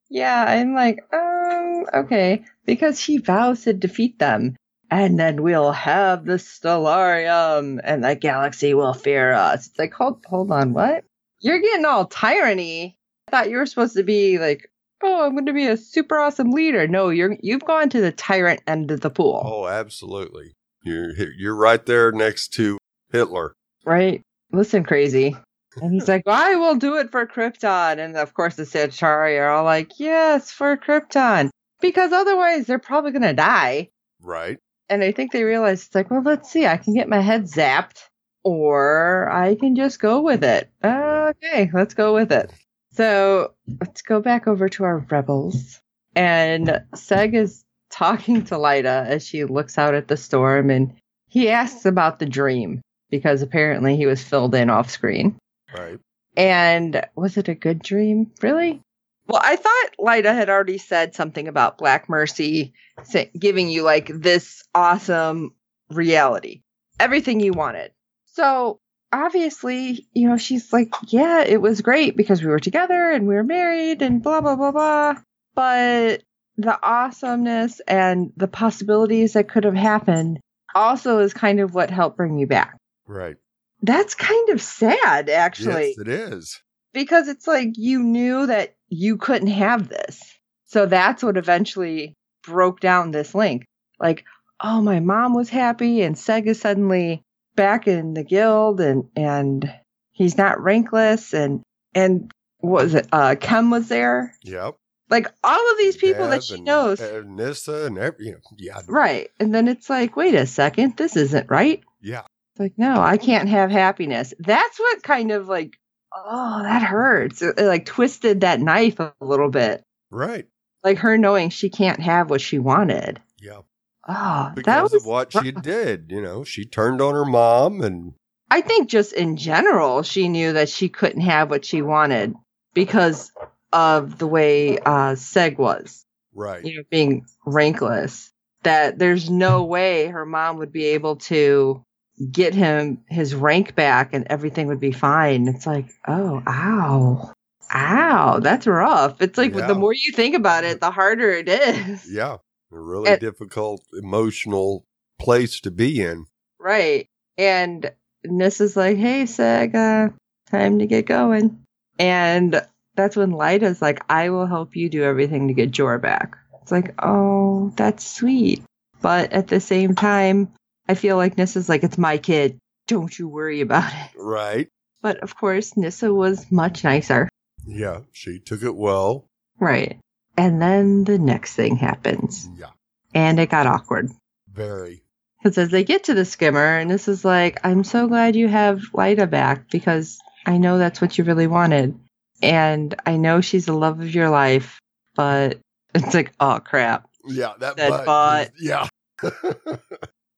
Yeah, 0.10 0.46
I'm 0.48 0.74
like, 0.74 1.00
um, 1.14 1.86
okay. 1.94 2.44
Because 2.66 2.98
he 2.98 3.18
vows 3.18 3.64
to 3.64 3.74
defeat 3.74 4.20
them. 4.20 4.56
And 4.90 5.20
then 5.20 5.44
we'll 5.44 5.74
have 5.74 6.24
the 6.24 6.36
Stellarium 6.36 7.82
and 7.84 8.04
the 8.04 8.16
galaxy 8.16 8.74
will 8.74 8.94
fear 8.94 9.34
us. 9.34 9.68
It's 9.68 9.78
like, 9.78 9.94
hold, 9.94 10.24
hold 10.26 10.50
on, 10.52 10.72
what? 10.72 11.04
You're 11.42 11.60
getting 11.60 11.86
all 11.86 12.06
tyranny. 12.06 12.98
I 13.28 13.32
thought 13.32 13.50
you 13.50 13.58
were 13.58 13.66
supposed 13.66 13.98
to 13.98 14.04
be 14.04 14.40
like, 14.40 14.72
oh, 15.04 15.26
I'm 15.26 15.34
going 15.34 15.46
to 15.48 15.54
be 15.54 15.68
a 15.68 15.76
super 15.76 16.18
awesome 16.18 16.52
leader. 16.52 16.88
No, 16.88 17.10
you're, 17.10 17.36
you've 17.42 17.66
gone 17.66 17.90
to 17.90 18.00
the 18.00 18.14
tyrant 18.14 18.62
end 18.66 18.92
of 18.92 19.02
the 19.02 19.10
pool, 19.10 19.44
oh, 19.46 19.68
absolutely. 19.68 20.54
You're 20.84 21.12
you're 21.38 21.56
right 21.56 21.86
there 21.86 22.14
next 22.14 22.54
to 22.54 22.78
Hitler. 23.12 23.54
right? 23.84 24.22
Listen, 24.54 24.86
crazy. 24.86 25.36
And 25.82 25.94
he's 25.94 26.08
like, 26.08 26.24
I 26.28 26.56
will 26.56 26.76
do 26.76 26.98
it 26.98 27.12
for 27.12 27.26
Krypton. 27.28 28.00
And 28.04 28.18
of 28.18 28.34
course, 28.34 28.56
the 28.56 28.64
Sagittari 28.64 29.40
are 29.40 29.50
all 29.50 29.64
like, 29.64 30.00
yes, 30.00 30.52
for 30.52 30.76
Krypton. 30.78 31.50
Because 31.82 32.12
otherwise, 32.12 32.66
they're 32.66 32.80
probably 32.80 33.12
going 33.12 33.22
to 33.22 33.34
die. 33.34 33.90
Right. 34.22 34.58
and 34.90 35.04
I 35.04 35.12
think 35.12 35.32
they 35.32 35.44
realize 35.44 35.86
it's 35.86 35.96
like, 35.96 36.10
well, 36.10 36.24
let's 36.24 36.50
see, 36.50 36.66
I 36.66 36.78
can 36.78 36.94
get 36.96 37.08
my 37.10 37.20
head 37.22 37.44
zapped, 37.44 38.04
or 38.44 39.30
I 39.32 39.56
can 39.56 39.76
just 39.76 40.00
go 40.00 40.22
with 40.22 40.44
it. 40.44 40.70
Okay, 40.84 41.70
let's 41.74 41.94
go 41.94 42.14
with 42.14 42.32
it. 42.32 42.52
So 42.94 43.54
let's 43.80 44.02
go 44.02 44.20
back 44.22 44.48
over 44.48 44.68
to 44.70 44.84
our 44.86 45.00
rebels, 45.12 45.80
and 46.16 46.82
Seg 46.96 47.36
is 47.36 47.64
talking 47.92 48.44
to 48.46 48.58
Lyda 48.58 49.06
as 49.08 49.26
she 49.28 49.44
looks 49.44 49.78
out 49.78 49.94
at 49.94 50.08
the 50.08 50.18
storm, 50.18 50.70
and 50.72 50.94
he 51.30 51.50
asks 51.50 51.86
about 51.86 52.18
the 52.20 52.26
dream. 52.26 52.82
because 53.10 53.42
apparently 53.42 53.96
he 53.96 54.06
was 54.08 54.24
filled 54.24 54.56
in 54.56 54.70
off 54.70 54.90
screen. 54.90 55.38
Right. 55.78 56.00
And 56.36 57.02
was 57.16 57.38
it 57.38 57.48
a 57.48 57.56
good 57.56 57.82
dream? 57.82 58.32
Really? 58.42 58.82
Well, 59.28 59.42
I 59.44 59.58
thought 59.58 59.96
Lyta 60.00 60.34
had 60.34 60.50
already 60.50 60.78
said 60.78 61.16
something 61.16 61.48
about 61.48 61.78
Black 61.78 62.08
Mercy 62.08 62.74
say, 63.04 63.30
giving 63.38 63.70
you 63.70 63.84
like 63.84 64.08
this 64.08 64.64
awesome 64.74 65.54
reality, 65.90 66.62
everything 67.00 67.40
you 67.40 67.52
wanted. 67.52 67.92
So 68.26 68.80
obviously, 69.12 70.08
you 70.14 70.30
know, 70.30 70.38
she's 70.38 70.72
like, 70.72 70.94
yeah, 71.08 71.44
it 71.44 71.62
was 71.62 71.82
great 71.82 72.16
because 72.16 72.42
we 72.42 72.50
were 72.50 72.60
together 72.60 73.12
and 73.12 73.28
we 73.28 73.36
were 73.36 73.44
married 73.44 74.02
and 74.02 74.22
blah, 74.22 74.42
blah, 74.42 74.56
blah, 74.56 74.72
blah. 74.72 75.16
But 75.56 76.24
the 76.58 76.80
awesomeness 76.82 77.82
and 77.88 78.32
the 78.38 78.48
possibilities 78.48 79.34
that 79.34 79.50
could 79.50 79.64
have 79.64 79.76
happened 79.76 80.40
also 80.74 81.20
is 81.20 81.34
kind 81.34 81.60
of 81.60 81.74
what 81.74 81.90
helped 81.90 82.18
bring 82.18 82.38
you 82.38 82.48
back. 82.48 82.78
Right. 83.08 83.38
That's 83.82 84.16
kind 84.16 84.50
of 84.50 84.62
sad, 84.62 85.30
actually 85.30 85.90
Yes, 85.90 86.00
it 86.00 86.08
is. 86.08 86.62
because 86.94 87.28
it's 87.28 87.48
like 87.48 87.70
you 87.76 88.02
knew 88.02 88.48
that 88.48 88.76
you 88.90 89.18
couldn't 89.18 89.50
have 89.50 89.88
this. 89.90 90.22
So 90.66 90.86
that's 90.86 91.24
what 91.24 91.38
eventually 91.38 92.14
broke 92.44 92.80
down 92.80 93.12
this 93.12 93.36
link. 93.36 93.66
Like, 94.00 94.26
oh, 94.62 94.82
my 94.82 95.00
mom 95.00 95.34
was 95.34 95.50
happy 95.50 96.02
and 96.02 96.16
Sega 96.16 96.56
suddenly 96.56 97.22
back 97.56 97.88
in 97.88 98.14
the 98.14 98.24
guild 98.24 98.80
and 98.82 99.10
and 99.16 99.72
he's 100.12 100.38
not 100.38 100.58
rankless 100.60 101.34
and 101.34 101.62
and 101.94 102.32
what 102.60 102.84
was 102.84 102.96
it? 102.96 103.08
Uh 103.12 103.36
Kem 103.40 103.70
was 103.70 103.88
there. 103.88 104.34
Yep. 104.44 104.76
Like 105.10 105.32
all 105.44 105.72
of 105.72 105.78
these 105.78 105.96
people 105.96 106.28
that 106.30 106.44
she 106.44 106.56
and, 106.56 106.66
knows. 106.66 107.00
uh, 107.00 107.24
Nissa 107.26 107.86
and 107.86 107.98
every, 107.98 108.26
you 108.26 108.32
know, 108.34 108.40
yeah. 108.58 108.82
right. 108.88 109.30
And 109.40 109.56
then 109.56 109.70
it's 109.70 109.90
like, 109.90 110.18
wait 110.18 110.36
a 110.36 110.46
second, 110.46 110.98
this 110.98 111.16
isn't 111.16 111.50
right. 111.50 111.82
Yeah. 112.02 112.24
It's 112.58 112.60
like, 112.60 112.74
no, 112.76 113.00
I 113.00 113.18
can't 113.18 113.50
have 113.50 113.70
happiness. 113.70 114.34
That's 114.40 114.80
what 114.80 115.04
kind 115.04 115.30
of 115.30 115.48
like, 115.48 115.78
oh, 116.12 116.64
that 116.64 116.82
hurts. 116.82 117.44
It, 117.44 117.60
it, 117.60 117.66
like 117.68 117.86
twisted 117.86 118.42
that 118.42 118.60
knife 118.60 119.00
a 119.00 119.14
little 119.22 119.52
bit. 119.52 119.84
Right. 120.10 120.48
Like 120.84 120.98
her 120.98 121.20
knowing 121.20 121.52
she 121.52 121.70
can't 121.70 122.00
have 122.00 122.32
what 122.32 122.42
she 122.42 122.58
wanted. 122.58 123.22
Yeah. 123.40 123.60
Oh, 124.08 124.54
that 124.56 124.56
Because 124.56 124.92
was 124.92 125.04
of 125.04 125.06
what 125.08 125.34
she 125.34 125.52
did. 125.52 126.08
You 126.10 126.20
know, 126.20 126.44
she 126.44 126.66
turned 126.66 127.00
on 127.00 127.14
her 127.14 127.26
mom 127.26 127.82
and 127.82 128.16
I 128.50 128.62
think 128.62 128.90
just 128.90 129.14
in 129.14 129.38
general, 129.38 130.02
she 130.02 130.28
knew 130.28 130.54
that 130.54 130.70
she 130.70 130.90
couldn't 130.90 131.22
have 131.22 131.52
what 131.52 131.64
she 131.64 131.84
wanted 131.84 132.34
because 132.74 133.32
of 133.72 134.18
the 134.18 134.26
way 134.26 134.80
uh, 134.80 135.14
Seg 135.14 135.60
was, 135.60 136.06
right. 136.34 136.66
you 136.66 136.78
know, 136.78 136.84
being 136.90 137.28
rankless. 137.46 138.32
That 138.64 138.98
there's 138.98 139.30
no 139.30 139.66
way 139.66 140.08
her 140.08 140.26
mom 140.26 140.58
would 140.58 140.72
be 140.72 140.86
able 140.86 141.18
to 141.18 141.86
get 142.32 142.54
him 142.54 143.04
his 143.10 143.36
rank 143.36 143.76
back 143.76 144.14
and 144.14 144.26
everything 144.30 144.68
would 144.68 144.80
be 144.80 144.92
fine. 144.92 145.48
It's 145.48 145.68
like, 145.68 145.86
oh, 146.08 146.42
ow. 146.48 147.32
Ow, 147.74 148.40
that's 148.40 148.66
rough. 148.66 149.22
It's 149.22 149.38
like 149.38 149.54
Yeah. 149.54 149.68
the 149.68 149.76
more 149.76 149.94
you 149.94 150.12
think 150.14 150.36
about 150.36 150.64
it, 150.64 150.80
the 150.82 150.92
harder 150.92 151.32
it 151.32 151.50
is. 151.50 152.06
Yeah. 152.12 152.38
A 152.72 152.80
really 152.80 153.10
And- 153.12 153.20
difficult 153.22 153.82
emotional 154.02 154.84
place 155.20 155.60
to 155.62 155.72
be 155.72 156.02
in. 156.02 156.26
Right. 156.60 157.08
And 157.38 157.92
Nissa's 158.26 158.76
like, 158.76 158.98
hey, 158.98 159.24
Seg, 159.24 159.76
uh, 159.76 160.12
time 160.50 160.80
to 160.80 160.88
get 160.88 161.06
going. 161.06 161.64
And 162.00 162.62
that's 162.96 163.16
when 163.16 163.32
Lyda's 163.32 163.82
like, 163.82 164.02
I 164.10 164.30
will 164.32 164.48
help 164.48 164.76
you 164.76 164.90
do 164.90 165.04
everything 165.04 165.48
to 165.48 165.54
get 165.54 165.72
Jor 165.72 165.98
back. 166.00 166.36
It's 166.62 166.72
like, 166.72 166.94
oh, 167.04 167.72
that's 167.76 168.06
sweet. 168.06 168.64
But 169.02 169.32
at 169.34 169.48
the 169.48 169.60
same 169.60 169.94
time, 169.96 170.50
I 170.88 170.96
feel 170.96 171.18
like 171.18 171.38
Nissa's 171.38 171.70
like, 171.70 171.84
it's 171.84 171.98
my 171.98 172.18
kid. 172.18 172.58
Don't 172.88 173.18
you 173.18 173.28
worry 173.28 173.62
about 173.62 173.92
it. 173.92 174.12
Right. 174.18 174.70
But 175.02 175.18
of 175.20 175.36
course, 175.36 175.76
Nissa 175.78 176.14
was 176.14 176.52
much 176.52 176.84
nicer. 176.84 177.28
Yeah. 177.66 178.02
She 178.14 178.40
took 178.40 178.64
it 178.64 178.76
well. 178.76 179.28
Right. 179.60 180.00
And 180.38 180.62
then 180.62 181.04
the 181.04 181.20
next 181.20 181.56
thing 181.56 181.76
happens. 181.76 182.48
Yeah. 182.58 182.70
And 183.14 183.40
it 183.40 183.50
got 183.50 183.68
awkward. 183.68 184.10
Very. 184.52 185.04
Because 185.40 185.58
as 185.58 185.70
they 185.70 185.84
get 185.84 186.06
to 186.06 186.14
the 186.14 186.26
skimmer, 186.26 186.78
and 186.78 186.90
this 186.90 187.08
is 187.08 187.24
like, 187.26 187.60
I'm 187.64 187.84
so 187.84 188.08
glad 188.08 188.36
you 188.36 188.48
have 188.48 188.82
Lyda 188.94 189.28
back 189.28 189.70
because 189.70 190.18
I 190.46 190.58
know 190.58 190.78
that's 190.78 191.02
what 191.02 191.18
you 191.18 191.24
really 191.24 191.48
wanted. 191.48 192.00
And 192.42 192.96
I 193.06 193.18
know 193.18 193.42
she's 193.42 193.66
the 193.66 193.74
love 193.74 194.00
of 194.00 194.14
your 194.14 194.30
life, 194.30 194.80
but 195.16 195.60
it's 195.96 196.14
like, 196.14 196.34
oh 196.40 196.60
crap. 196.64 197.10
Yeah. 197.26 197.54
That 197.60 197.76
That 197.78 197.90
butt. 197.90 198.06
butt. 198.06 198.52
Yeah. 198.60 198.88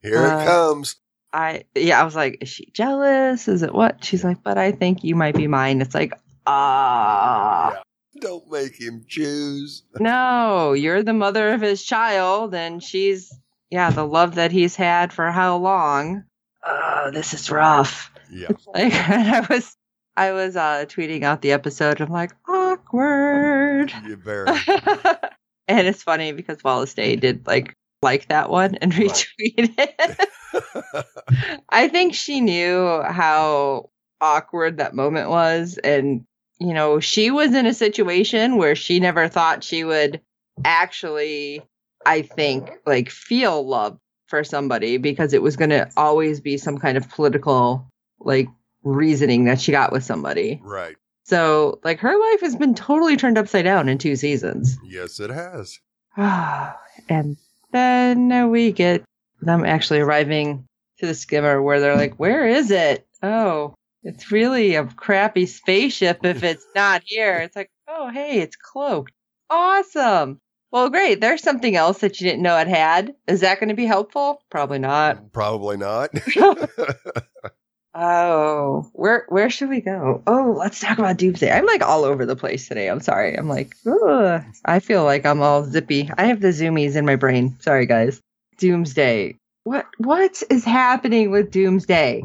Here 0.01 0.17
Uh, 0.17 0.41
it 0.41 0.45
comes. 0.45 0.95
I, 1.31 1.63
yeah, 1.75 2.01
I 2.01 2.03
was 2.03 2.15
like, 2.15 2.39
is 2.41 2.49
she 2.49 2.71
jealous? 2.73 3.47
Is 3.47 3.61
it 3.61 3.73
what? 3.73 4.03
She's 4.03 4.23
like, 4.23 4.41
but 4.43 4.57
I 4.57 4.71
think 4.71 5.03
you 5.03 5.15
might 5.15 5.35
be 5.35 5.47
mine. 5.47 5.81
It's 5.81 5.93
like, 5.93 6.13
ah, 6.47 7.71
Yeah. 7.73 7.79
Don't 8.21 8.51
make 8.51 8.75
him 8.79 9.05
choose. 9.07 9.83
no, 9.99 10.73
you're 10.73 11.03
the 11.03 11.13
mother 11.13 11.49
of 11.53 11.61
his 11.61 11.83
child, 11.83 12.53
and 12.55 12.83
she's, 12.83 13.31
yeah, 13.69 13.91
the 13.91 14.05
love 14.05 14.35
that 14.35 14.51
he's 14.51 14.75
had 14.75 15.13
for 15.13 15.31
how 15.31 15.57
long? 15.57 16.23
Oh, 16.65 17.11
this 17.13 17.33
is 17.33 17.49
rough. 17.51 18.11
Yeah. 18.31 18.47
It's 18.49 18.67
like 18.73 18.93
I 18.93 19.45
was 19.49 19.75
I 20.17 20.31
was 20.33 20.57
uh 20.57 20.85
tweeting 20.89 21.23
out 21.23 21.41
the 21.41 21.51
episode. 21.53 22.01
I'm 22.01 22.09
like 22.11 22.31
awkward, 22.47 23.93
You 24.05 24.15
very. 24.17 24.47
and 25.67 25.87
it's 25.87 26.03
funny 26.03 26.31
because 26.33 26.63
Wallis 26.63 26.93
Day 26.95 27.15
did 27.15 27.47
like 27.47 27.73
like 28.01 28.27
that 28.27 28.49
one 28.49 28.75
and 28.75 28.93
Right. 28.97 29.09
retweet 29.09 29.75
it. 29.77 30.29
I 31.69 31.87
think 31.87 32.13
she 32.13 32.41
knew 32.41 33.01
how 33.03 33.89
awkward 34.21 34.77
that 34.77 34.95
moment 34.95 35.29
was, 35.29 35.77
and 35.83 36.25
you 36.59 36.73
know 36.73 36.99
she 36.99 37.31
was 37.31 37.53
in 37.53 37.65
a 37.65 37.73
situation 37.73 38.57
where 38.57 38.75
she 38.75 38.99
never 38.99 39.27
thought 39.27 39.63
she 39.63 39.83
would 39.83 40.21
actually. 40.63 41.61
I 42.05 42.21
think 42.21 42.71
like 42.85 43.09
feel 43.09 43.67
love 43.67 43.99
for 44.27 44.43
somebody 44.45 44.97
because 44.97 45.33
it 45.33 45.41
was 45.41 45.57
going 45.57 45.71
to 45.71 45.89
always 45.97 46.39
be 46.39 46.57
some 46.57 46.77
kind 46.77 46.97
of 46.97 47.09
political 47.09 47.85
like 48.21 48.47
reasoning 48.83 49.43
that 49.45 49.59
she 49.59 49.71
got 49.73 49.91
with 49.91 50.03
somebody. 50.03 50.61
right. 50.63 50.95
So 51.25 51.79
like 51.83 51.99
her 51.99 52.17
life 52.17 52.41
has 52.41 52.55
been 52.55 52.73
totally 52.73 53.17
turned 53.17 53.37
upside 53.37 53.65
down 53.65 53.89
in 53.89 53.97
two 53.97 54.15
seasons. 54.15 54.77
Yes, 54.83 55.19
it 55.19 55.29
has. 55.29 55.77
and 56.15 57.37
then 57.71 58.31
uh, 58.31 58.47
we 58.47 58.71
get 58.71 59.03
them 59.41 59.65
actually 59.65 59.99
arriving 59.99 60.65
to 60.99 61.07
the 61.07 61.13
skimmer 61.13 61.61
where 61.61 61.79
they're 61.79 61.95
like, 61.95 62.15
"Where 62.15 62.47
is 62.47 62.71
it? 62.71 63.07
Oh, 63.23 63.73
it's 64.03 64.31
really 64.31 64.75
a 64.75 64.85
crappy 64.85 65.45
spaceship 65.45 66.25
if 66.25 66.43
it's 66.43 66.65
not 66.75 67.03
here." 67.05 67.37
It's 67.37 67.55
like, 67.55 67.69
"Oh, 67.87 68.09
hey, 68.09 68.39
it's 68.39 68.55
cloaked. 68.55 69.13
Awesome." 69.49 70.39
Well, 70.71 70.89
great. 70.89 71.19
There's 71.19 71.41
something 71.41 71.75
else 71.75 71.99
that 71.99 72.21
you 72.21 72.29
didn't 72.29 72.43
know 72.43 72.57
it 72.57 72.67
had. 72.67 73.15
Is 73.27 73.39
that 73.41 73.59
going 73.59 73.69
to 73.69 73.75
be 73.75 73.87
helpful? 73.87 74.43
Probably 74.51 74.77
not. 74.77 75.31
Probably 75.31 75.77
not. 75.77 76.11
Oh, 77.95 78.89
where 78.93 79.25
where 79.29 79.49
should 79.49 79.69
we 79.69 79.81
go? 79.81 80.21
Oh, 80.27 80.55
let's 80.57 80.79
talk 80.79 80.99
about 80.99 81.17
Doomsday. 81.17 81.51
I'm 81.51 81.65
like 81.65 81.81
all 81.81 82.03
over 82.03 82.25
the 82.25 82.35
place 82.35 82.67
today. 82.67 82.87
I'm 82.87 82.99
sorry. 82.99 83.35
I'm 83.35 83.49
like, 83.49 83.75
ugh. 83.87 84.43
I 84.65 84.79
feel 84.79 85.03
like 85.03 85.25
I'm 85.25 85.41
all 85.41 85.63
zippy. 85.63 86.09
I 86.17 86.25
have 86.25 86.39
the 86.39 86.49
zoomies 86.49 86.95
in 86.95 87.05
my 87.05 87.15
brain. 87.15 87.57
Sorry, 87.59 87.85
guys. 87.85 88.21
Doomsday. 88.57 89.37
What 89.63 89.87
what 89.97 90.43
is 90.49 90.63
happening 90.63 91.31
with 91.31 91.51
Doomsday? 91.51 92.23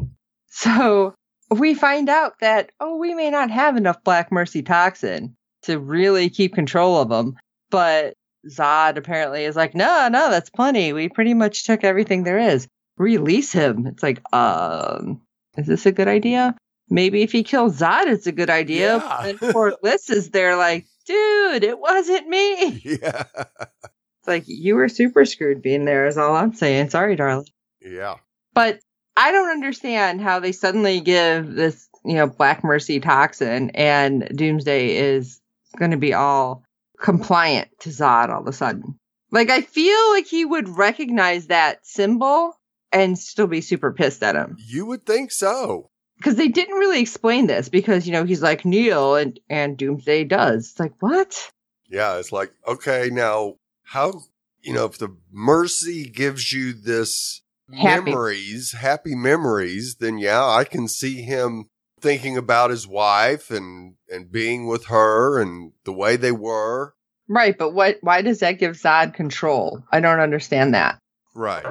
So 0.49 1.15
we 1.49 1.73
find 1.73 2.09
out 2.09 2.39
that 2.39 2.71
oh, 2.79 2.97
we 2.97 3.13
may 3.13 3.29
not 3.29 3.49
have 3.49 3.75
enough 3.75 4.03
Black 4.03 4.31
Mercy 4.31 4.61
toxin 4.61 5.35
to 5.63 5.79
really 5.79 6.29
keep 6.29 6.53
control 6.53 7.01
of 7.01 7.09
them, 7.09 7.35
but 7.71 8.13
Zod 8.47 8.97
apparently 8.97 9.45
is 9.45 9.55
like, 9.55 9.73
no, 9.73 10.07
no, 10.09 10.29
that's 10.29 10.49
plenty. 10.49 10.93
We 10.93 11.09
pretty 11.09 11.33
much 11.33 11.63
took 11.63 11.83
everything 11.83 12.23
there 12.23 12.37
is. 12.37 12.67
Release 12.97 13.51
him. 13.51 13.87
It's 13.87 14.03
like, 14.03 14.21
um, 14.33 15.21
is 15.57 15.67
this 15.67 15.85
a 15.85 15.91
good 15.91 16.07
idea? 16.07 16.55
Maybe 16.89 17.23
if 17.23 17.31
he 17.31 17.43
kills 17.43 17.79
Zod, 17.79 18.07
it's 18.07 18.27
a 18.27 18.31
good 18.31 18.49
idea. 18.49 18.97
Yeah. 18.97 19.25
And 19.25 19.39
poor 19.39 19.75
Liz 19.81 20.09
is 20.09 20.29
there, 20.29 20.55
like, 20.55 20.85
dude, 21.05 21.63
it 21.63 21.79
wasn't 21.79 22.27
me. 22.27 22.81
yeah. 22.85 23.23
It's 23.33 24.27
like 24.27 24.43
you 24.47 24.75
were 24.75 24.89
super 24.89 25.25
screwed 25.25 25.61
being 25.61 25.85
there. 25.85 26.07
Is 26.07 26.17
all 26.17 26.35
I'm 26.35 26.53
saying. 26.53 26.89
Sorry, 26.89 27.15
darling. 27.15 27.47
Yeah. 27.81 28.15
But 28.53 28.79
I 29.17 29.31
don't 29.31 29.49
understand 29.49 30.21
how 30.21 30.39
they 30.39 30.51
suddenly 30.51 30.99
give 30.99 31.53
this, 31.53 31.87
you 32.03 32.15
know, 32.15 32.27
Black 32.27 32.63
Mercy 32.63 32.99
toxin, 32.99 33.71
and 33.71 34.27
Doomsday 34.35 34.95
is 34.95 35.39
going 35.77 35.91
to 35.91 35.97
be 35.97 36.13
all 36.13 36.63
compliant 36.99 37.69
to 37.81 37.89
Zod 37.89 38.29
all 38.29 38.41
of 38.41 38.47
a 38.47 38.53
sudden. 38.53 38.97
Like 39.31 39.49
I 39.49 39.61
feel 39.61 40.11
like 40.11 40.27
he 40.27 40.45
would 40.45 40.69
recognize 40.69 41.47
that 41.47 41.85
symbol 41.85 42.57
and 42.95 43.19
still 43.19 43.45
be 43.47 43.61
super 43.61 43.91
pissed 43.91 44.23
at 44.23 44.35
him. 44.35 44.57
You 44.67 44.85
would 44.87 45.05
think 45.05 45.31
so. 45.31 45.91
because 46.17 46.35
they 46.37 46.47
didn't 46.47 46.77
really 46.77 47.01
explain 47.01 47.45
this 47.45 47.69
because 47.69 48.07
you 48.07 48.13
know 48.13 48.23
he's 48.23 48.41
like 48.41 48.65
Neil 48.65 49.15
and 49.15 49.39
and 49.49 49.77
Doomsday 49.77 50.23
does. 50.23 50.71
It's 50.71 50.79
like 50.79 50.93
what? 51.01 51.51
Yeah. 51.89 52.17
It's 52.17 52.31
like, 52.31 52.51
okay, 52.67 53.09
now 53.11 53.55
how, 53.83 54.21
you 54.61 54.73
know, 54.73 54.85
if 54.85 54.97
the 54.97 55.15
mercy 55.31 56.09
gives 56.09 56.51
you 56.51 56.73
this 56.73 57.41
Happy. 57.71 58.05
memories, 58.11 58.71
happy 58.71 59.13
memories, 59.15 59.97
then 59.99 60.17
yeah, 60.17 60.43
I 60.43 60.63
can 60.63 60.87
see 60.87 61.21
him 61.21 61.65
thinking 61.99 62.37
about 62.37 62.69
his 62.71 62.87
wife 62.87 63.51
and 63.51 63.95
and 64.11 64.31
being 64.31 64.67
with 64.67 64.85
her 64.85 65.39
and 65.41 65.73
the 65.83 65.93
way 65.93 66.15
they 66.15 66.31
were. 66.31 66.93
Right, 67.27 67.57
but 67.57 67.73
what? 67.73 67.97
Why 68.01 68.21
does 68.21 68.39
that 68.39 68.59
give 68.59 68.75
Zod 68.75 69.13
control? 69.15 69.83
I 69.91 69.99
don't 69.99 70.19
understand 70.19 70.73
that. 70.75 70.99
Right. 71.33 71.65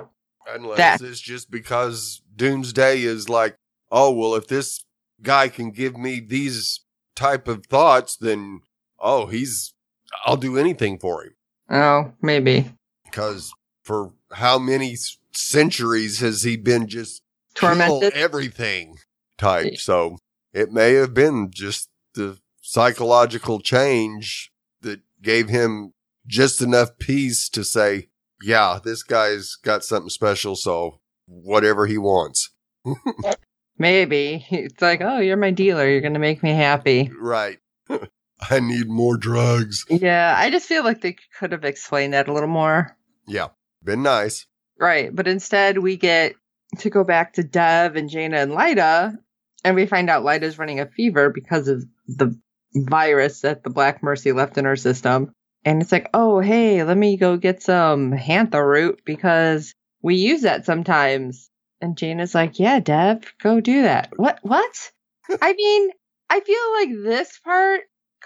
Unless 0.49 0.77
That- 0.79 1.01
it's 1.03 1.21
just 1.21 1.51
because 1.51 2.23
Doomsday 2.37 3.03
is 3.03 3.29
like, 3.29 3.57
oh 3.91 4.11
well, 4.13 4.35
if 4.35 4.47
this 4.49 4.85
guy 5.23 5.49
can 5.49 5.71
give 5.71 5.97
me 5.97 6.21
these 6.21 6.81
type 7.17 7.49
of 7.49 7.67
thoughts, 7.67 8.17
then 8.17 8.61
oh, 8.99 9.27
he's 9.27 9.75
I'll 10.25 10.37
do 10.37 10.57
anything 10.59 10.99
for 10.99 11.25
him. 11.25 11.35
Oh, 11.71 12.13
maybe 12.23 12.71
Because 13.05 13.53
for 13.83 14.13
how 14.33 14.59
many 14.59 14.97
centuries 15.33 16.21
has 16.21 16.43
he 16.43 16.57
been 16.57 16.87
just 16.87 17.23
tormented. 17.55 18.13
everything 18.13 18.99
type? 19.39 19.77
So 19.79 20.19
it 20.53 20.73
may 20.73 20.93
have 20.95 21.15
been 21.15 21.51
just 21.51 21.89
the 22.15 22.39
psychological 22.61 23.61
change 23.61 24.53
that 24.83 25.01
gave 25.23 25.49
him 25.49 25.93
just 26.27 26.61
enough 26.63 26.99
peace 26.99 27.49
to 27.51 27.65
say, 27.65 28.09
yeah, 28.43 28.79
this 28.83 29.03
guy's 29.03 29.57
got 29.57 29.85
something 29.85 30.11
special. 30.11 30.57
So 30.57 31.01
whatever 31.27 31.87
he 31.87 31.99
wants. 31.99 32.51
Maybe 33.79 34.47
it's 34.51 34.81
like, 34.81 35.01
oh, 35.01 35.19
you're 35.19 35.37
my 35.37 35.51
dealer. 35.51 35.89
You're 35.89 36.01
gonna 36.01 36.19
make 36.19 36.43
me 36.43 36.51
happy. 36.51 37.11
Right. 37.19 37.59
I 38.51 38.61
need 38.61 38.89
more 38.89 39.17
drugs. 39.17 39.85
Yeah, 39.89 40.35
I 40.37 40.51
just 40.51 40.67
feel 40.67 40.85
like 40.85 41.01
they 41.01 41.17
could 41.39 41.53
have 41.53 41.65
explained 41.65 42.13
that 42.13 42.29
a 42.29 42.33
little 42.33 42.49
more. 42.49 42.97
Yeah. 43.27 43.49
Been 43.83 44.03
nice. 44.03 44.47
Right, 44.79 45.15
but 45.15 45.29
instead 45.29 45.79
we 45.79 45.97
get 45.97 46.35
to 46.79 46.91
go 46.91 47.05
back 47.05 47.35
to 47.35 47.45
Dev 47.45 47.97
and 47.97 48.09
Jaina 48.09 48.39
and 48.39 48.53
Lyda, 48.53 49.17
and 49.63 49.77
we 49.77 49.87
find 49.87 50.11
out 50.11 50.25
Lyda's 50.25 50.59
running 50.59 50.81
a 50.81 50.87
fever 50.87 51.31
because 51.31 51.69
of 51.69 51.85
the 52.07 52.39
virus 52.75 53.43
that 53.43 53.63
the 53.63 53.71
Black 53.71 54.03
Mercy 54.03 54.33
left 54.33 54.59
in 54.59 54.65
her 54.65 54.77
system. 54.77 55.34
And 55.65 55.81
it's 55.81 55.93
like, 55.93 56.11
oh, 56.13 56.41
hey, 56.41 56.85
let 56.85 56.97
me 56.97 57.17
go 57.17 57.37
get 57.37 57.63
some 57.63 58.13
Hantha 58.13 58.65
root 58.65 59.01
because 59.05 59.75
we 60.03 60.17
use 60.17 60.43
that 60.43 60.67
sometimes. 60.67 61.49
And 61.81 61.97
Jaina's 61.97 62.35
like, 62.35 62.59
yeah, 62.59 62.81
Dev, 62.81 63.33
go 63.41 63.61
do 63.61 63.83
that. 63.83 64.13
What? 64.17 64.39
What? 64.43 64.93
I 65.41 65.55
mean, 65.55 65.91
I 66.29 66.41
feel 66.41 66.73
like 66.75 67.05
this 67.05 67.39
part 67.43 67.81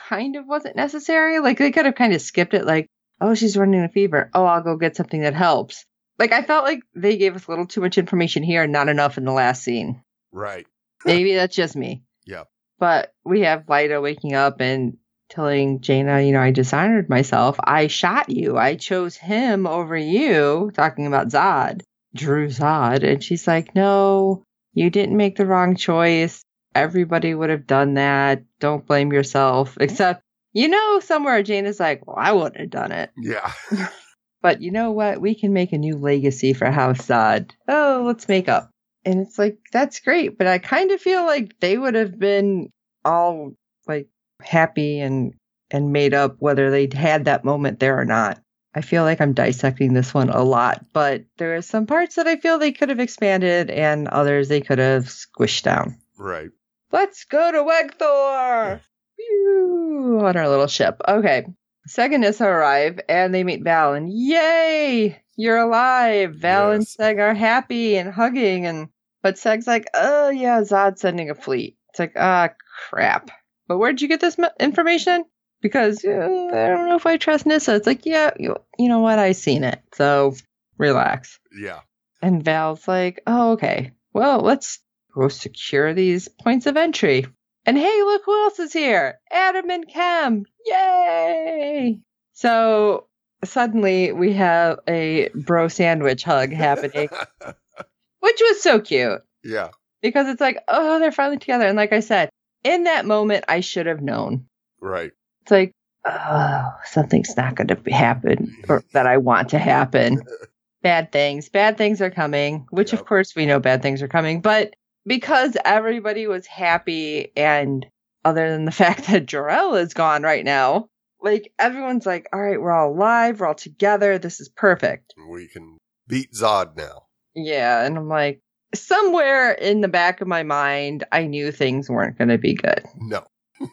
kind 0.08 0.36
of 0.36 0.46
wasn't 0.46 0.76
necessary. 0.76 1.40
Like 1.40 1.58
they 1.58 1.70
could 1.70 1.86
have 1.86 1.94
kind 1.94 2.12
of 2.12 2.20
skipped 2.20 2.54
it. 2.54 2.66
Like, 2.66 2.88
oh, 3.20 3.34
she's 3.34 3.56
running 3.56 3.82
a 3.82 3.88
fever. 3.88 4.30
Oh, 4.34 4.44
I'll 4.44 4.62
go 4.62 4.76
get 4.76 4.96
something 4.96 5.22
that 5.22 5.34
helps. 5.34 5.84
Like 6.18 6.32
I 6.32 6.42
felt 6.42 6.64
like 6.64 6.80
they 6.94 7.16
gave 7.16 7.36
us 7.36 7.46
a 7.46 7.50
little 7.50 7.66
too 7.66 7.80
much 7.80 7.98
information 7.98 8.42
here 8.42 8.64
and 8.64 8.72
not 8.72 8.88
enough 8.88 9.18
in 9.18 9.24
the 9.24 9.32
last 9.32 9.62
scene. 9.62 10.02
Right. 10.32 10.66
Maybe 11.04 11.34
that's 11.34 11.54
just 11.54 11.76
me. 11.76 12.02
Yeah. 12.26 12.44
But 12.80 13.12
we 13.24 13.42
have 13.42 13.68
Lyda 13.68 14.00
waking 14.00 14.34
up 14.34 14.60
and 14.60 14.96
telling 15.28 15.80
Jaina, 15.80 16.22
you 16.22 16.32
know, 16.32 16.40
I 16.40 16.50
dishonored 16.50 17.08
myself. 17.08 17.58
I 17.62 17.86
shot 17.86 18.30
you. 18.30 18.56
I 18.56 18.76
chose 18.76 19.16
him 19.16 19.66
over 19.66 19.96
you, 19.96 20.70
talking 20.74 21.06
about 21.06 21.28
Zod, 21.28 21.82
Dru-Zod. 22.14 23.04
And 23.04 23.22
she's 23.22 23.46
like, 23.46 23.74
no, 23.74 24.42
you 24.72 24.90
didn't 24.90 25.16
make 25.16 25.36
the 25.36 25.46
wrong 25.46 25.76
choice. 25.76 26.42
Everybody 26.74 27.34
would 27.34 27.50
have 27.50 27.66
done 27.66 27.94
that. 27.94 28.44
Don't 28.60 28.86
blame 28.86 29.12
yourself. 29.12 29.76
Except, 29.80 30.22
you 30.52 30.68
know, 30.68 31.00
somewhere 31.00 31.42
Jaina's 31.42 31.80
like, 31.80 32.06
well, 32.06 32.16
I 32.18 32.32
wouldn't 32.32 32.60
have 32.60 32.70
done 32.70 32.92
it. 32.92 33.10
Yeah. 33.16 33.52
But 34.40 34.62
you 34.62 34.70
know 34.70 34.92
what? 34.92 35.20
We 35.20 35.34
can 35.34 35.52
make 35.52 35.72
a 35.72 35.78
new 35.78 35.96
legacy 35.96 36.52
for 36.52 36.70
House 36.70 36.98
Zod. 36.98 37.50
Oh, 37.66 38.04
let's 38.06 38.28
make 38.28 38.48
up. 38.48 38.70
And 39.04 39.20
it's 39.20 39.38
like, 39.38 39.58
that's 39.72 40.00
great. 40.00 40.38
But 40.38 40.46
I 40.46 40.58
kind 40.58 40.90
of 40.90 41.00
feel 41.00 41.26
like 41.26 41.58
they 41.60 41.76
would 41.76 41.94
have 41.94 42.18
been 42.18 42.70
all 43.04 43.52
like 43.86 44.08
happy 44.42 45.00
and, 45.00 45.34
and 45.70 45.92
made 45.92 46.14
up 46.14 46.36
whether 46.38 46.70
they'd 46.70 46.94
had 46.94 47.26
that 47.26 47.44
moment 47.44 47.80
there 47.80 47.98
or 47.98 48.04
not. 48.04 48.40
I 48.74 48.80
feel 48.80 49.02
like 49.02 49.20
I'm 49.20 49.32
dissecting 49.32 49.92
this 49.92 50.12
one 50.12 50.28
a 50.28 50.42
lot, 50.42 50.84
but 50.92 51.24
there 51.38 51.56
are 51.56 51.62
some 51.62 51.86
parts 51.86 52.16
that 52.16 52.26
I 52.26 52.36
feel 52.36 52.58
they 52.58 52.72
could 52.72 52.90
have 52.90 53.00
expanded 53.00 53.70
and 53.70 54.08
others 54.08 54.48
they 54.48 54.60
could 54.60 54.78
have 54.78 55.04
squished 55.04 55.62
down. 55.62 55.98
Right. 56.16 56.50
Let's 56.92 57.24
go 57.24 57.50
to 57.50 57.64
Wegthor! 57.64 58.80
Phew, 59.16 60.20
on 60.22 60.36
our 60.36 60.48
little 60.48 60.68
ship. 60.68 61.00
Okay. 61.06 61.46
Seg 61.88 62.12
and 62.12 62.20
Nissa 62.20 62.44
arrive 62.44 63.00
and 63.08 63.34
they 63.34 63.42
meet 63.42 63.64
Val 63.64 63.94
and 63.94 64.12
yay! 64.12 65.20
You're 65.36 65.58
alive! 65.58 66.34
Val 66.34 66.72
and 66.72 66.84
Seg 66.84 67.18
are 67.18 67.34
happy 67.34 67.96
and 67.96 68.12
hugging 68.12 68.66
and 68.66 68.88
but 69.22 69.34
Seg's 69.34 69.66
like, 69.66 69.86
oh 69.94 70.30
yeah, 70.30 70.60
Zod's 70.60 71.00
sending 71.00 71.30
a 71.30 71.34
fleet. 71.34 71.76
It's 71.90 71.98
like, 71.98 72.12
ah 72.16 72.50
crap. 72.90 73.30
But 73.68 73.78
where'd 73.78 74.00
you 74.00 74.08
get 74.08 74.20
this 74.20 74.38
information? 74.58 75.24
Because 75.60 76.04
uh, 76.04 76.08
I 76.10 76.66
don't 76.68 76.88
know 76.88 76.96
if 76.96 77.06
I 77.06 77.18
trust 77.18 77.46
Nissa. 77.46 77.74
It's 77.76 77.86
like, 77.86 78.06
yeah, 78.06 78.30
you, 78.38 78.56
you 78.78 78.88
know 78.88 79.00
what? 79.00 79.18
I 79.18 79.32
seen 79.32 79.62
it. 79.62 79.80
So 79.92 80.34
relax. 80.78 81.38
Yeah. 81.56 81.80
And 82.22 82.42
Val's 82.42 82.88
like, 82.88 83.20
oh, 83.26 83.52
okay. 83.52 83.92
Well, 84.12 84.40
let's 84.40 84.80
go 85.14 85.28
secure 85.28 85.94
these 85.94 86.28
points 86.28 86.66
of 86.66 86.76
entry. 86.76 87.26
And 87.66 87.76
hey, 87.76 88.02
look 88.02 88.22
who 88.24 88.44
else 88.44 88.58
is 88.58 88.72
here 88.72 89.20
Adam 89.30 89.68
and 89.70 89.86
Cam. 89.86 90.44
Yay! 90.64 92.00
So 92.32 93.08
suddenly 93.44 94.12
we 94.12 94.32
have 94.32 94.78
a 94.88 95.28
bro 95.34 95.68
sandwich 95.68 96.22
hug 96.22 96.50
happening, 96.50 97.08
which 98.20 98.40
was 98.40 98.62
so 98.62 98.80
cute 98.80 99.20
yeah. 99.44 99.68
because 100.00 100.28
it's 100.28 100.40
like, 100.40 100.62
oh, 100.68 100.98
they're 100.98 101.12
finally 101.12 101.38
together. 101.38 101.66
And 101.66 101.76
like 101.76 101.92
I 101.92 102.00
said, 102.00 102.30
in 102.64 102.84
that 102.84 103.06
moment, 103.06 103.44
I 103.48 103.60
should 103.60 103.86
have 103.86 104.00
known. 104.02 104.46
Right. 104.80 105.12
It's 105.42 105.50
like, 105.50 105.72
oh, 106.04 106.72
something's 106.84 107.36
not 107.36 107.54
going 107.54 107.68
to 107.68 107.90
happen 107.90 108.56
or 108.68 108.82
that 108.92 109.06
I 109.06 109.16
want 109.18 109.50
to 109.50 109.58
happen. 109.58 110.20
bad 110.82 111.10
things. 111.12 111.48
Bad 111.48 111.76
things 111.76 112.00
are 112.00 112.10
coming, 112.10 112.66
which 112.70 112.92
Yep. 112.92 113.00
of 113.00 113.06
course 113.06 113.34
we 113.34 113.46
know 113.46 113.60
bad 113.60 113.82
things 113.82 114.02
are 114.02 114.08
coming, 114.08 114.40
but 114.40 114.74
because 115.06 115.56
everybody 115.64 116.26
was 116.26 116.46
happy 116.46 117.32
and 117.36 117.86
other 118.24 118.50
than 118.50 118.64
the 118.64 118.72
fact 118.84 119.06
that 119.06 119.26
Jor-El 119.26 119.74
is 119.76 119.94
gone 119.94 120.22
right 120.22 120.44
now, 120.44 120.88
like 121.20 121.52
everyone's 121.58 122.06
like, 122.06 122.28
all 122.32 122.40
right, 122.40 122.60
we're 122.60 122.70
all 122.70 122.92
alive, 122.92 123.40
we're 123.40 123.46
all 123.46 123.54
together, 123.54 124.18
this 124.18 124.40
is 124.40 124.48
perfect. 124.48 125.14
We 125.30 125.48
can 125.48 125.78
beat 126.06 126.32
Zod 126.32 126.76
now. 126.76 127.06
Yeah, 127.34 127.84
and 127.84 127.96
I'm 127.96 128.08
like, 128.08 128.40
somewhere 128.74 129.52
in 129.52 129.80
the 129.80 129.88
back 129.88 130.20
of 130.20 130.28
my 130.28 130.42
mind, 130.42 131.04
I 131.12 131.26
knew 131.26 131.52
things 131.52 131.88
weren't 131.88 132.18
going 132.18 132.28
to 132.28 132.38
be 132.38 132.54
good. 132.54 132.84
No. 132.96 133.24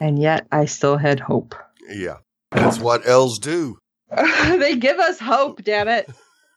And 0.00 0.18
yet 0.18 0.46
I 0.50 0.64
still 0.64 0.96
had 0.96 1.20
hope. 1.20 1.54
Yeah. 1.86 2.16
That's 2.52 2.78
what 2.78 3.06
elves 3.06 3.38
do. 3.38 3.78
they 4.16 4.76
give 4.76 4.98
us 4.98 5.20
hope, 5.20 5.62
damn 5.62 5.88
it. 5.88 6.10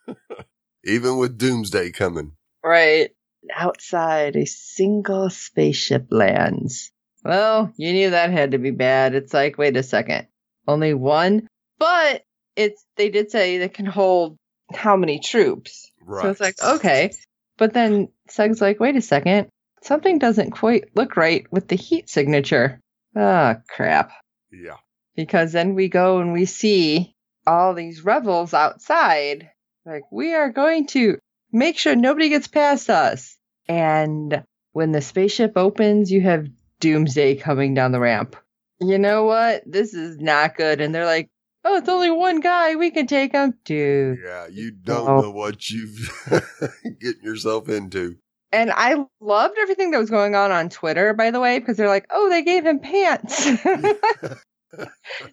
Even 0.85 1.17
with 1.17 1.37
Doomsday 1.37 1.91
coming. 1.91 2.31
Right. 2.63 3.11
Outside, 3.53 4.37
a 4.37 4.45
single 4.45 5.29
spaceship 5.29 6.07
lands. 6.09 6.91
Well, 7.25 7.73
you 7.75 7.91
knew 7.91 8.11
that 8.11 8.31
had 8.31 8.51
to 8.51 8.57
be 8.57 8.71
bad. 8.71 9.13
It's 9.13 9.33
like, 9.33 9.57
wait 9.57 9.75
a 9.75 9.83
second. 9.83 10.27
Only 10.65 10.93
one? 10.93 11.47
But 11.77 12.23
it's 12.55 12.85
they 12.95 13.09
did 13.09 13.29
say 13.29 13.57
they 13.57 13.69
can 13.69 13.85
hold 13.85 14.37
how 14.73 14.95
many 14.95 15.19
troops. 15.19 15.91
Right. 16.01 16.21
So 16.21 16.29
it's 16.29 16.39
like, 16.39 16.55
okay. 16.63 17.11
But 17.57 17.73
then 17.73 18.09
Seg's 18.27 18.61
like, 18.61 18.79
wait 18.79 18.95
a 18.95 19.01
second. 19.01 19.47
Something 19.81 20.17
doesn't 20.17 20.51
quite 20.51 20.95
look 20.95 21.17
right 21.17 21.45
with 21.51 21.67
the 21.67 21.75
heat 21.75 22.09
signature. 22.09 22.79
Ah, 23.15 23.57
crap. 23.69 24.11
Yeah. 24.51 24.77
Because 25.15 25.51
then 25.51 25.75
we 25.75 25.89
go 25.89 26.19
and 26.19 26.33
we 26.33 26.45
see 26.45 27.13
all 27.45 27.73
these 27.73 28.03
rebels 28.03 28.53
outside. 28.53 29.49
Like, 29.85 30.03
we 30.11 30.33
are 30.33 30.49
going 30.49 30.87
to 30.87 31.17
make 31.51 31.77
sure 31.77 31.95
nobody 31.95 32.29
gets 32.29 32.47
past 32.47 32.89
us. 32.89 33.37
And 33.67 34.43
when 34.71 34.91
the 34.91 35.01
spaceship 35.01 35.53
opens, 35.55 36.11
you 36.11 36.21
have 36.21 36.47
Doomsday 36.79 37.35
coming 37.35 37.73
down 37.73 37.91
the 37.91 37.99
ramp. 37.99 38.35
You 38.79 38.97
know 38.97 39.25
what? 39.25 39.63
This 39.65 39.93
is 39.93 40.17
not 40.17 40.55
good. 40.55 40.81
And 40.81 40.93
they're 40.95 41.05
like, 41.05 41.29
oh, 41.65 41.77
it's 41.77 41.89
only 41.89 42.11
one 42.11 42.39
guy. 42.39 42.75
We 42.75 42.91
can 42.91 43.07
take 43.07 43.31
him. 43.33 43.53
Dude. 43.65 44.19
Yeah. 44.23 44.47
You 44.51 44.71
don't 44.71 45.07
Oh. 45.09 45.21
know 45.21 45.31
what 45.31 45.69
you've 45.69 46.09
getting 46.99 47.23
yourself 47.23 47.69
into. 47.69 48.17
And 48.51 48.71
I 48.71 49.03
loved 49.19 49.57
everything 49.59 49.91
that 49.91 49.97
was 49.97 50.11
going 50.11 50.35
on 50.35 50.51
on 50.51 50.69
Twitter, 50.69 51.13
by 51.15 51.31
the 51.31 51.39
way, 51.39 51.57
because 51.59 51.75
they're 51.75 51.87
like, 51.87 52.05
oh, 52.11 52.29
they 52.29 52.43
gave 52.43 52.63
him 52.65 52.79
pants. 52.79 53.45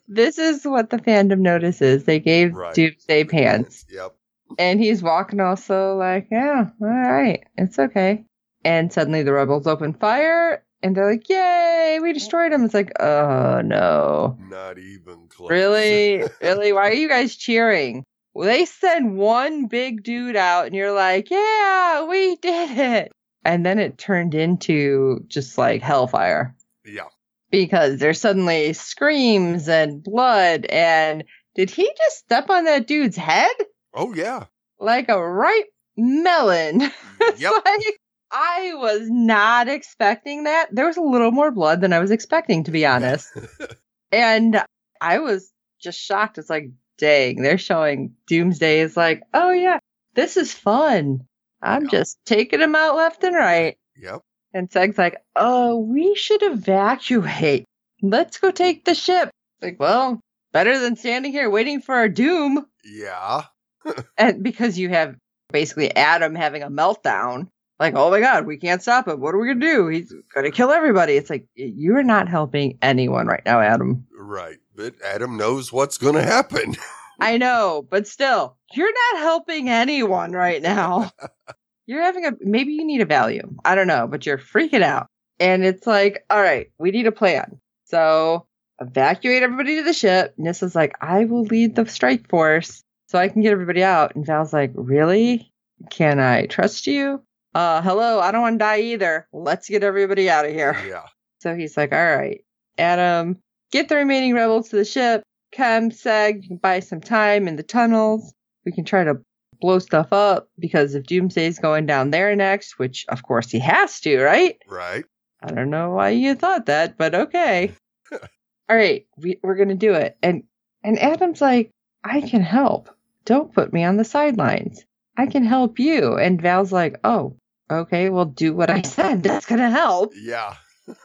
this 0.09 0.39
is 0.39 0.65
what 0.65 0.91
the 0.91 0.99
fandom 0.99 1.41
notices. 1.41 2.05
They 2.05 2.21
gave 2.21 2.55
Right. 2.55 2.75
Doomsday 2.75 3.25
pants. 3.25 3.85
Yep. 3.91 4.15
And 4.59 4.81
he's 4.81 5.03
walking 5.03 5.41
also 5.41 5.97
like, 5.97 6.29
yeah, 6.31 6.71
all 6.81 6.89
right, 6.89 7.45
it's 7.57 7.79
okay. 7.79 8.25
And 8.65 8.93
suddenly 8.93 9.23
the 9.23 9.33
rebels 9.33 9.67
open 9.69 9.95
fire 9.95 10.65
and 10.83 10.97
they're 10.97 11.11
like, 11.11 11.29
yay, 11.29 11.99
we 12.03 12.13
destroyed 12.13 12.53
him. 12.53 12.65
It's 12.65 12.75
like, 12.75 12.91
oh 13.01 13.61
no. 13.63 14.37
Not 14.49 14.79
even 14.79 15.29
close. 15.41 15.51
Really? 15.51 16.25
really? 16.41 16.73
Why 16.73 16.89
are 16.89 16.93
you 16.95 17.09
guys 17.09 17.37
cheering? 17.37 18.05
they 18.41 18.65
send 18.65 19.17
one 19.19 19.67
big 19.67 20.03
dude 20.05 20.37
out, 20.37 20.67
and 20.67 20.75
you're 20.75 20.93
like, 20.93 21.31
yeah, 21.31 22.05
we 22.07 22.37
did 22.37 22.79
it. 22.79 23.13
And 23.45 23.67
then 23.67 23.79
it 23.79 23.99
turned 23.99 24.35
into 24.35 25.25
just 25.29 25.59
like 25.59 25.83
hellfire 25.83 26.55
Yeah. 26.85 27.09
because 27.51 27.99
there's 27.99 28.21
suddenly 28.21 28.73
screams 28.75 29.69
and 29.69 30.03
blood. 30.03 30.67
And 30.67 31.25
did 31.55 31.71
he 31.71 31.85
just 31.97 32.19
step 32.19 32.49
on 32.51 32.65
that 32.65 32.87
dude's 32.87 33.17
head 33.17 33.51
Oh 33.95 34.15
yeah. 34.15 34.45
like 34.79 35.09
a 35.09 35.21
ripe 35.23 35.69
melon? 35.97 36.81
Yep. 37.37 37.53
like 37.65 37.97
I 38.31 38.73
was 38.75 39.09
not 39.11 39.69
expecting 39.69 40.45
that. 40.45 40.69
There 40.73 40.87
was 40.87 40.97
a 40.97 41.03
little 41.03 41.33
more 41.33 41.51
blood 41.51 41.81
than 41.81 41.93
I 41.93 41.99
was 41.99 42.11
expecting, 42.11 42.63
to 42.65 42.71
be 42.71 42.87
honest. 42.87 43.29
and 44.13 44.63
I 45.01 45.19
was 45.19 45.51
just 45.81 45.99
shocked. 45.99 46.39
It's 46.39 46.51
like, 46.51 46.71
dang, 46.99 47.43
they're 47.43 47.59
showing 47.59 48.15
Doomsday 48.27 48.81
is 48.81 48.97
like, 48.97 49.23
oh 49.35 49.51
yeah, 49.51 49.79
this 50.15 50.37
is 50.37 50.53
fun. 50.53 51.27
I'm 51.63 51.85
Yeah. 51.85 51.91
just 51.91 52.19
taking 52.25 52.61
them 52.61 52.75
out 52.75 52.97
left 52.97 53.23
and 53.25 53.35
right. 53.37 53.77
Yep. 53.97 54.21
And 54.53 54.71
Seg's 54.73 54.99
like, 54.99 55.17
oh, 55.37 55.79
we 55.79 56.15
should 56.15 56.43
evacuate. 56.43 57.65
Let's 58.03 58.39
go 58.39 58.51
take 58.51 58.85
the 58.85 58.95
ship. 58.95 59.31
Like, 59.63 59.79
well, 59.79 60.21
better 60.53 60.79
than 60.79 60.97
standing 60.97 61.33
here 61.33 61.51
waiting 61.51 61.81
for 61.81 61.95
our 61.95 62.09
doom. 62.09 62.67
Yeah. 62.85 63.45
And 64.19 64.43
because 64.43 64.79
you 64.79 64.91
have 64.91 65.17
basically 65.53 65.95
Adam 65.97 66.35
having 66.35 66.63
a 66.63 66.69
meltdown, 66.71 67.49
like, 67.79 67.95
oh 67.97 68.11
my 68.11 68.21
God, 68.21 68.47
we 68.47 68.59
can't 68.59 68.83
stop 68.83 69.09
him. 69.09 69.21
What 69.21 69.35
are 69.35 69.39
we 69.39 69.47
going 69.47 69.61
to 69.61 69.67
do? 69.67 69.89
He's 69.89 70.13
going 70.35 70.45
to 70.45 70.51
kill 70.51 70.71
everybody. 70.71 71.15
It's 71.15 71.31
like, 71.31 71.47
you 71.55 71.97
are 71.97 72.03
not 72.03 72.29
helping 72.29 72.77
anyone 72.83 73.27
right 73.27 73.43
now, 73.47 73.61
Adam. 73.61 74.07
Right. 74.15 74.59
But 74.81 74.95
Adam 75.05 75.37
knows 75.37 75.71
what's 75.71 75.99
going 75.99 76.15
to 76.15 76.23
happen. 76.23 76.75
I 77.21 77.37
know, 77.37 77.87
but 77.91 78.07
still, 78.07 78.57
you're 78.73 78.91
not 79.13 79.21
helping 79.21 79.69
anyone 79.69 80.33
right 80.33 80.63
now. 80.63 81.13
you're 81.87 82.03
having 82.03 82.25
a, 82.25 82.33
maybe 82.41 82.73
you 82.73 82.87
need 82.87 83.03
a 83.03 83.05
value. 83.05 83.43
I 83.63 83.75
don't 83.75 83.89
know, 83.89 84.07
but 84.07 84.25
you're 84.25 84.39
freaking 84.39 84.81
out. 84.81 85.09
And 85.39 85.67
it's 85.67 85.87
like, 85.87 86.25
all 86.31 86.41
right, 86.41 86.73
we 86.79 86.93
need 86.93 87.07
a 87.07 87.13
plan. 87.13 87.61
So 87.85 88.47
evacuate 88.81 89.43
everybody 89.43 89.77
to 89.77 89.83
the 89.83 89.93
ship. 89.93 90.33
Nissa's 90.39 90.75
like, 90.75 90.97
I 91.03 91.27
will 91.27 91.43
lead 91.43 91.77
the 91.77 91.85
strike 91.85 92.31
force 92.31 92.83
so 93.09 93.19
I 93.19 93.29
can 93.29 93.43
get 93.43 93.53
everybody 93.53 93.85
out. 93.85 94.15
And 94.17 94.25
Val's 94.25 94.55
like, 94.55 94.73
really? 94.75 95.53
Can 95.91 96.19
I 96.21 96.47
trust 96.47 96.87
you? 96.87 97.23
Uh, 97.55 97.83
hello, 97.83 98.19
I 98.19 98.33
don't 98.33 98.41
want 98.41 98.55
to 98.55 98.65
die 98.65 98.81
either. 98.81 99.29
Let's 99.31 99.69
get 99.69 99.83
everybody 99.83 100.31
out 100.31 100.47
of 100.47 100.53
here. 100.53 100.75
yeah. 100.89 101.03
So 101.41 101.55
he's 101.55 101.77
like, 101.77 101.93
all 101.93 102.17
right, 102.17 102.43
Adam, 102.79 103.43
get 103.71 103.89
the 103.89 103.97
remaining 103.97 104.35
rebels 104.35 104.71
to 104.71 104.77
the 104.77 104.85
ship. 104.85 105.23
Come, 105.53 105.91
Seg, 105.91 106.43
you 106.43 106.49
can 106.49 106.57
buy 106.59 106.81
some 106.81 107.01
time 107.01 107.49
in 107.49 107.57
the 107.57 107.63
tunnels. 107.63 108.33
We 108.65 108.73
can 108.73 108.85
try 108.85 109.05
to 109.05 109.21
blow 109.61 109.79
stuff 109.79 110.13
up 110.13 110.49
because 110.59 110.95
if 110.95 111.05
Doomsday's 111.05 111.59
going 111.59 111.87
down 111.87 112.11
there 112.11 112.35
next, 112.37 112.79
which 112.79 113.05
of 113.09 113.23
course 113.23 113.51
he 113.51 113.59
has 113.59 114.01
to, 114.01 114.21
right? 114.21 114.57
Right. 114.69 115.05
I 115.43 115.53
don't 115.53 115.71
know 115.71 115.91
why 115.91 116.11
you 116.11 116.35
thought 116.35 116.67
that, 116.67 116.99
but 116.99 117.15
okay. 117.15 117.73
all 118.13 118.77
right, 118.77 119.07
we, 119.17 119.39
we're 119.43 119.57
gonna 119.57 119.75
do 119.75 119.95
it. 119.95 120.17
And 120.23 120.45
and 120.83 120.99
Adam's 120.99 121.41
like, 121.41 121.71
I 122.05 122.21
can 122.21 122.43
help. 122.43 122.91
Don't 123.25 123.53
put 123.53 123.73
me 123.73 123.85
on 123.85 123.97
the 123.97 124.05
sidelines. 124.05 124.85
I 125.17 125.27
can 125.27 125.45
help 125.45 125.79
you. 125.79 126.17
And 126.17 126.41
Val's 126.41 126.73
like, 126.73 127.01
oh, 127.05 127.37
okay, 127.71 128.09
well, 128.09 128.25
do 128.25 128.55
what 128.55 128.71
I 128.71 128.83
said. 128.83 129.23
That's 129.23 129.47
gonna 129.47 129.71
help. 129.71 130.13
Yeah. 130.17 130.55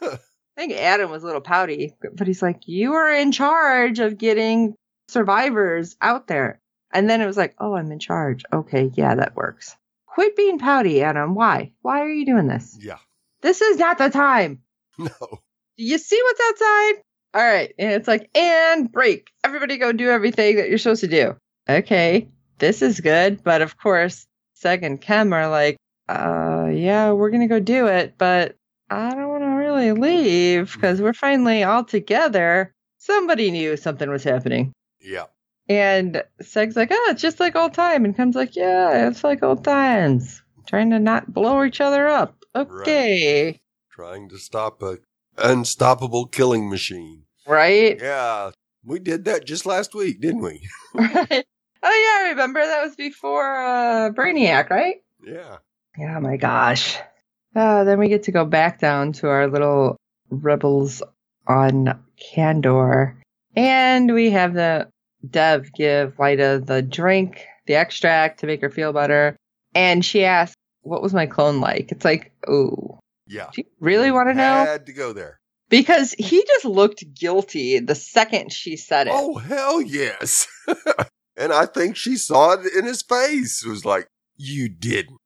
I 0.56 0.60
think 0.60 0.72
Adam 0.72 1.10
was 1.10 1.22
a 1.22 1.26
little 1.26 1.40
pouty, 1.42 1.94
but 2.14 2.26
he's 2.26 2.42
like, 2.42 2.62
You 2.66 2.94
are 2.94 3.12
in 3.12 3.32
charge 3.32 3.98
of 3.98 4.16
getting 4.18 4.74
survivors 5.08 5.96
out 6.00 6.26
there. 6.26 6.60
And 6.92 7.10
then 7.10 7.20
it 7.20 7.26
was 7.26 7.36
like, 7.36 7.54
Oh, 7.58 7.74
I'm 7.74 7.92
in 7.92 7.98
charge. 7.98 8.44
Okay, 8.52 8.90
yeah, 8.94 9.14
that 9.16 9.36
works. 9.36 9.76
Quit 10.06 10.34
being 10.36 10.58
pouty, 10.58 11.02
Adam. 11.02 11.34
Why? 11.34 11.72
Why 11.82 12.00
are 12.00 12.08
you 12.08 12.24
doing 12.24 12.46
this? 12.46 12.78
Yeah. 12.80 12.98
This 13.42 13.60
is 13.60 13.78
not 13.78 13.98
the 13.98 14.10
time. 14.10 14.60
No. 14.98 15.10
Do 15.10 15.84
you 15.84 15.98
see 15.98 16.18
what's 16.22 16.40
outside? 16.48 17.02
All 17.34 17.42
right. 17.46 17.74
And 17.78 17.92
it's 17.92 18.08
like, 18.08 18.30
and 18.34 18.90
break. 18.90 19.28
Everybody 19.44 19.76
go 19.76 19.92
do 19.92 20.08
everything 20.08 20.56
that 20.56 20.70
you're 20.70 20.78
supposed 20.78 21.02
to 21.02 21.06
do. 21.06 21.36
Okay, 21.68 22.28
this 22.58 22.80
is 22.80 23.00
good. 23.00 23.44
But 23.44 23.60
of 23.60 23.76
course, 23.76 24.26
Seg 24.58 24.82
and 24.82 24.98
Kem 24.98 25.34
are 25.34 25.50
like, 25.50 25.76
uh, 26.08 26.70
yeah, 26.72 27.12
we're 27.12 27.28
going 27.28 27.42
to 27.42 27.46
go 27.46 27.60
do 27.60 27.88
it. 27.88 28.14
But 28.16 28.56
I 28.88 29.10
don't 29.10 29.28
want 29.28 29.42
leave 29.76 30.72
because 30.72 31.00
we're 31.00 31.12
finally 31.12 31.62
all 31.62 31.84
together. 31.84 32.74
Somebody 32.98 33.50
knew 33.50 33.76
something 33.76 34.10
was 34.10 34.24
happening. 34.24 34.72
Yeah. 35.00 35.26
And 35.68 36.22
Seg's 36.40 36.76
like, 36.76 36.88
oh, 36.92 37.08
it's 37.10 37.22
just 37.22 37.40
like 37.40 37.56
old 37.56 37.74
time. 37.74 38.04
And 38.04 38.16
Kem's 38.16 38.36
like, 38.36 38.54
yeah, 38.56 39.08
it's 39.08 39.24
like 39.24 39.42
old 39.42 39.64
times. 39.64 40.42
Trying 40.66 40.90
to 40.90 40.98
not 40.98 41.32
blow 41.32 41.64
each 41.64 41.80
other 41.80 42.08
up. 42.08 42.36
Okay. 42.54 43.60
Trying 43.90 44.28
to 44.30 44.38
stop 44.38 44.82
a 44.82 44.98
unstoppable 45.38 46.26
killing 46.26 46.68
machine. 46.68 47.24
Right? 47.46 47.98
Yeah. 48.00 48.50
We 48.84 48.98
did 48.98 49.24
that 49.24 49.44
just 49.44 49.66
last 49.66 49.94
week, 49.94 50.20
didn't 50.20 50.42
we? 50.42 50.68
Right. 50.94 51.44
Oh 51.82 52.20
yeah, 52.22 52.26
I 52.26 52.30
remember 52.30 52.60
that 52.60 52.82
was 52.82 52.96
before 52.96 53.56
uh, 53.56 54.10
Brainiac, 54.10 54.70
right? 54.70 54.96
Yeah. 55.22 55.58
Yeah, 55.96 56.18
my 56.18 56.36
gosh. 56.36 56.98
Uh, 57.56 57.84
then 57.84 57.98
we 57.98 58.08
get 58.08 58.24
to 58.24 58.32
go 58.32 58.44
back 58.44 58.78
down 58.78 59.12
to 59.12 59.28
our 59.28 59.48
little 59.48 59.96
rebels 60.28 61.02
on 61.48 61.98
Kandor, 62.20 63.14
and 63.56 64.12
we 64.12 64.30
have 64.30 64.52
the 64.52 64.88
Dev 65.28 65.72
give 65.72 66.18
Lida 66.18 66.60
the 66.60 66.82
drink, 66.82 67.46
the 67.66 67.74
extract 67.74 68.40
to 68.40 68.46
make 68.46 68.60
her 68.60 68.68
feel 68.68 68.92
better, 68.92 69.36
and 69.74 70.04
she 70.04 70.24
asks, 70.24 70.54
"What 70.82 71.02
was 71.02 71.14
my 71.14 71.24
clone 71.24 71.60
like?" 71.60 71.90
It's 71.90 72.04
like, 72.04 72.30
oh, 72.46 73.00
Yeah. 73.26 73.48
do 73.54 73.62
you 73.62 73.68
really 73.80 74.10
want 74.10 74.28
to 74.28 74.34
know? 74.34 74.54
I 74.54 74.66
had 74.66 74.86
to 74.86 74.92
go 74.92 75.12
there. 75.12 75.38
Because 75.68 76.12
he 76.12 76.44
just 76.46 76.64
looked 76.64 77.02
guilty 77.14 77.80
the 77.80 77.94
second 77.94 78.52
she 78.52 78.76
said 78.76 79.08
it. 79.08 79.12
Oh, 79.14 79.38
hell 79.38 79.80
yes. 79.80 80.46
and 81.36 81.52
I 81.52 81.66
think 81.66 81.96
she 81.96 82.16
saw 82.16 82.52
it 82.52 82.72
in 82.76 82.84
his 82.84 83.02
face. 83.02 83.64
It 83.64 83.68
was 83.68 83.84
like, 83.84 84.06
you 84.36 84.68
didn't. 84.68 85.18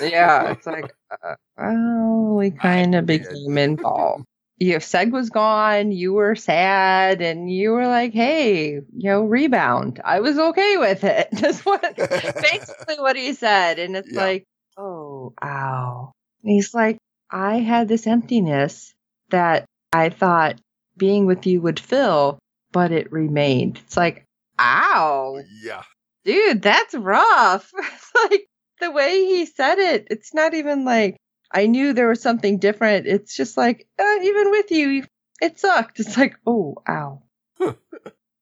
Yeah, 0.00 0.50
it's 0.52 0.66
like, 0.66 0.92
uh, 1.10 1.34
oh, 1.58 2.34
we 2.34 2.50
kind 2.50 2.94
of 2.94 3.06
became 3.06 3.58
involved. 3.58 4.24
You 4.58 4.72
know, 4.74 4.78
Seg 4.78 5.10
was 5.10 5.30
gone. 5.30 5.90
You 5.90 6.12
were 6.12 6.36
sad, 6.36 7.20
and 7.20 7.50
you 7.50 7.72
were 7.72 7.88
like, 7.88 8.12
"Hey, 8.12 8.74
you 8.74 8.84
know, 8.94 9.22
rebound." 9.22 10.00
I 10.04 10.20
was 10.20 10.38
okay 10.38 10.76
with 10.76 11.02
it. 11.02 11.28
That's 11.32 11.64
what 11.66 11.96
basically 11.96 12.96
what 12.98 13.16
he 13.16 13.32
said, 13.32 13.80
and 13.80 13.96
it's 13.96 14.12
Yeah. 14.12 14.20
like, 14.20 14.44
"Oh, 14.76 15.32
ow." 15.42 16.12
And 16.44 16.52
he's 16.52 16.72
like, 16.74 16.98
"I 17.28 17.58
had 17.58 17.88
this 17.88 18.06
emptiness 18.06 18.92
that 19.30 19.64
I 19.92 20.10
thought 20.10 20.60
being 20.96 21.26
with 21.26 21.44
you 21.46 21.60
would 21.62 21.80
fill, 21.80 22.38
but 22.70 22.92
it 22.92 23.10
remained." 23.10 23.78
It's 23.78 23.96
like, 23.96 24.22
"Ow." 24.60 25.40
Yeah. 25.64 25.82
dude, 26.24 26.62
that's 26.62 26.94
rough. 26.94 27.68
It's 27.74 28.12
like 28.30 28.46
the 28.82 28.90
way 28.90 29.24
he 29.24 29.46
said 29.46 29.78
it, 29.78 30.08
it's 30.10 30.34
not 30.34 30.54
even 30.54 30.84
like 30.84 31.16
I 31.52 31.66
knew 31.66 31.92
there 31.92 32.08
was 32.08 32.22
something 32.22 32.58
different. 32.58 33.06
It's 33.06 33.36
just 33.36 33.56
like, 33.56 33.86
uh, 33.98 34.18
even 34.22 34.50
with 34.50 34.70
you, 34.70 35.04
it 35.40 35.58
sucked. 35.58 36.00
It's 36.00 36.16
like, 36.16 36.36
oh, 36.46 36.76
ow. 36.88 37.22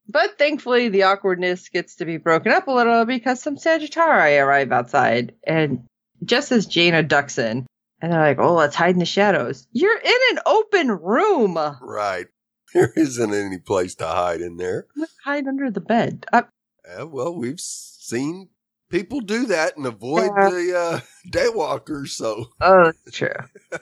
but 0.09 0.39
thankfully, 0.39 0.89
the 0.89 1.05
awkwardness 1.05 1.69
gets 1.69 1.97
to 1.97 2.05
be 2.05 2.19
broken 2.19 2.53
up 2.53 2.69
a 2.69 2.73
little 2.73 3.05
because 3.05 3.43
some 3.43 3.57
Sagittari 3.57 4.41
arrive 4.41 4.73
outside. 4.73 5.35
And 5.45 5.87
just 6.25 6.53
as 6.53 6.67
Jaina 6.67 7.03
ducks 7.03 7.39
in, 7.39 7.67
and 8.03 8.13
they're 8.13 8.21
like, 8.21 8.39
oh, 8.39 8.55
let's 8.55 8.77
hide 8.77 8.95
in 8.95 8.99
the 8.99 9.05
shadows. 9.07 9.67
You're 9.73 9.99
in 9.99 10.21
an 10.33 10.39
open 10.47 10.91
room. 10.91 11.59
Right. 11.81 12.27
There 12.73 12.93
isn't 12.95 13.35
any 13.35 13.59
place 13.59 13.97
to 13.97 14.07
hide 14.07 14.41
in 14.41 14.57
there. 14.57 14.87
Hide 15.25 15.49
under 15.49 15.73
the 15.73 15.81
bed. 15.81 16.25
Uh, 16.33 16.43
Uh, 16.87 17.05
well, 17.05 17.35
we've 17.35 17.59
seen 17.59 18.49
people 18.91 19.21
do 19.21 19.47
that 19.47 19.77
and 19.77 19.87
avoid 19.87 20.31
Yeah. 20.37 20.51
the 20.51 20.79
uh, 20.79 21.01
daywalkers. 21.31 22.09
So, 22.09 22.47
Oh, 22.61 22.85
that's 22.85 23.17
true. 23.17 23.33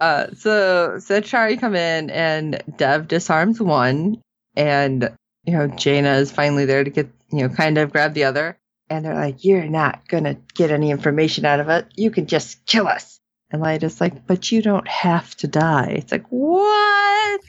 uh, 0.00 0.26
so 0.36 0.94
Sagittari 0.96 1.58
come 1.58 1.74
in 1.74 2.10
and 2.10 2.62
Dev 2.76 3.08
disarms 3.08 3.60
one, 3.60 4.20
and 4.56 5.10
you 5.44 5.52
know 5.54 5.68
Jaina 5.68 6.14
is 6.14 6.30
finally 6.30 6.64
there 6.66 6.84
to 6.84 6.90
get 6.90 7.08
you 7.32 7.46
know 7.46 7.54
kind 7.54 7.78
of 7.78 7.92
grab 7.92 8.14
the 8.14 8.24
other, 8.24 8.58
and 8.88 9.04
they're 9.04 9.14
like, 9.14 9.44
"You're 9.44 9.66
not 9.68 10.06
gonna 10.08 10.34
get 10.54 10.70
any 10.70 10.90
information 10.90 11.44
out 11.44 11.60
of 11.60 11.68
it. 11.68 11.86
You 11.96 12.10
can 12.10 12.26
just 12.26 12.66
kill 12.66 12.86
us." 12.88 13.18
And 13.50 13.62
Lida's 13.62 14.00
like, 14.00 14.26
"But 14.26 14.52
you 14.52 14.62
don't 14.62 14.86
have 14.88 15.34
to 15.38 15.48
die." 15.48 15.94
It's 15.98 16.12
like 16.12 16.26
what? 16.28 17.40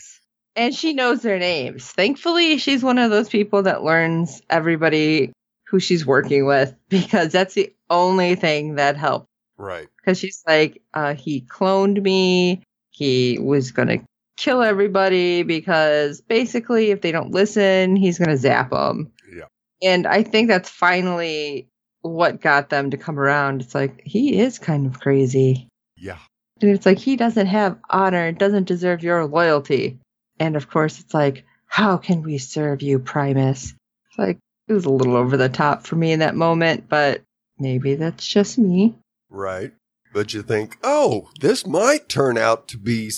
And 0.56 0.76
she 0.76 0.94
knows 0.94 1.22
their 1.22 1.40
names. 1.40 1.86
Thankfully, 1.90 2.58
she's 2.58 2.84
one 2.84 2.98
of 2.98 3.10
those 3.10 3.30
people 3.30 3.64
that 3.64 3.84
learns 3.84 4.42
everybody 4.50 5.32
who 5.72 5.80
she's 5.80 6.06
working 6.06 6.46
with 6.46 6.76
because 6.90 7.32
that's 7.32 7.54
the 7.54 7.74
only 7.90 8.36
thing 8.36 8.76
that 8.76 8.98
helps 8.98 9.28
right. 9.58 9.88
because 9.98 10.20
she's 10.20 10.44
like, 10.46 10.82
uh, 10.94 11.16
he 11.16 11.42
cloned 11.42 12.02
me. 12.02 12.62
He 12.90 13.40
was 13.40 13.72
gonna 13.72 14.04
kill 14.38 14.62
everybody 14.62 15.44
because 15.44 16.20
basically, 16.22 16.92
if 16.92 17.02
they 17.02 17.14
don't 17.14 17.32
listen, 17.32 17.96
he's 17.96 18.20
gonna 18.20 18.38
zap 18.38 18.72
them. 18.72 19.12
Yeah. 19.34 19.46
And 19.82 20.06
I 20.06 20.24
think 20.24 20.50
that's 20.50 20.70
finally 20.70 21.68
what 22.02 22.42
got 22.42 22.70
them 22.70 22.92
to 22.92 22.98
come 22.98 23.18
around. 23.18 23.62
It's 23.62 23.76
like, 23.76 24.02
he 24.04 24.40
is 24.40 24.60
kind 24.60 24.86
of 24.86 25.00
crazy. 25.00 25.70
Yeah. 25.96 26.18
And 26.60 26.72
it's 26.72 26.86
like, 26.86 26.98
he 26.98 27.16
doesn't 27.16 27.48
have 27.48 27.78
honor, 27.90 28.32
doesn't 28.32 28.68
deserve 28.68 29.04
your 29.04 29.26
loyalty. 29.26 30.00
And 30.40 30.56
of 30.56 30.70
course, 30.70 31.00
it's 31.00 31.14
like, 31.14 31.46
how 31.68 31.98
can 31.98 32.24
we 32.24 32.40
serve 32.40 32.82
you, 32.82 33.00
Primus? 33.00 33.74
It's 34.10 34.18
like, 34.18 34.38
it 34.72 34.76
was 34.76 34.86
a 34.86 34.90
little 34.90 35.18
over 35.18 35.36
the 35.36 35.50
top 35.50 35.86
for 35.86 35.98
me 35.98 36.14
in 36.14 36.20
that 36.20 36.36
moment, 36.36 36.88
but 36.88 37.22
maybe 37.60 37.96
that's 37.96 38.26
just 38.26 38.58
me. 38.58 38.96
Right. 39.30 39.74
But 40.14 40.34
you 40.34 40.42
think, 40.42 40.78
oh, 40.82 41.30
this 41.40 41.66
might 41.68 42.08
turn 42.08 42.38
out 42.38 42.68
to 42.70 42.78
be 42.78 43.12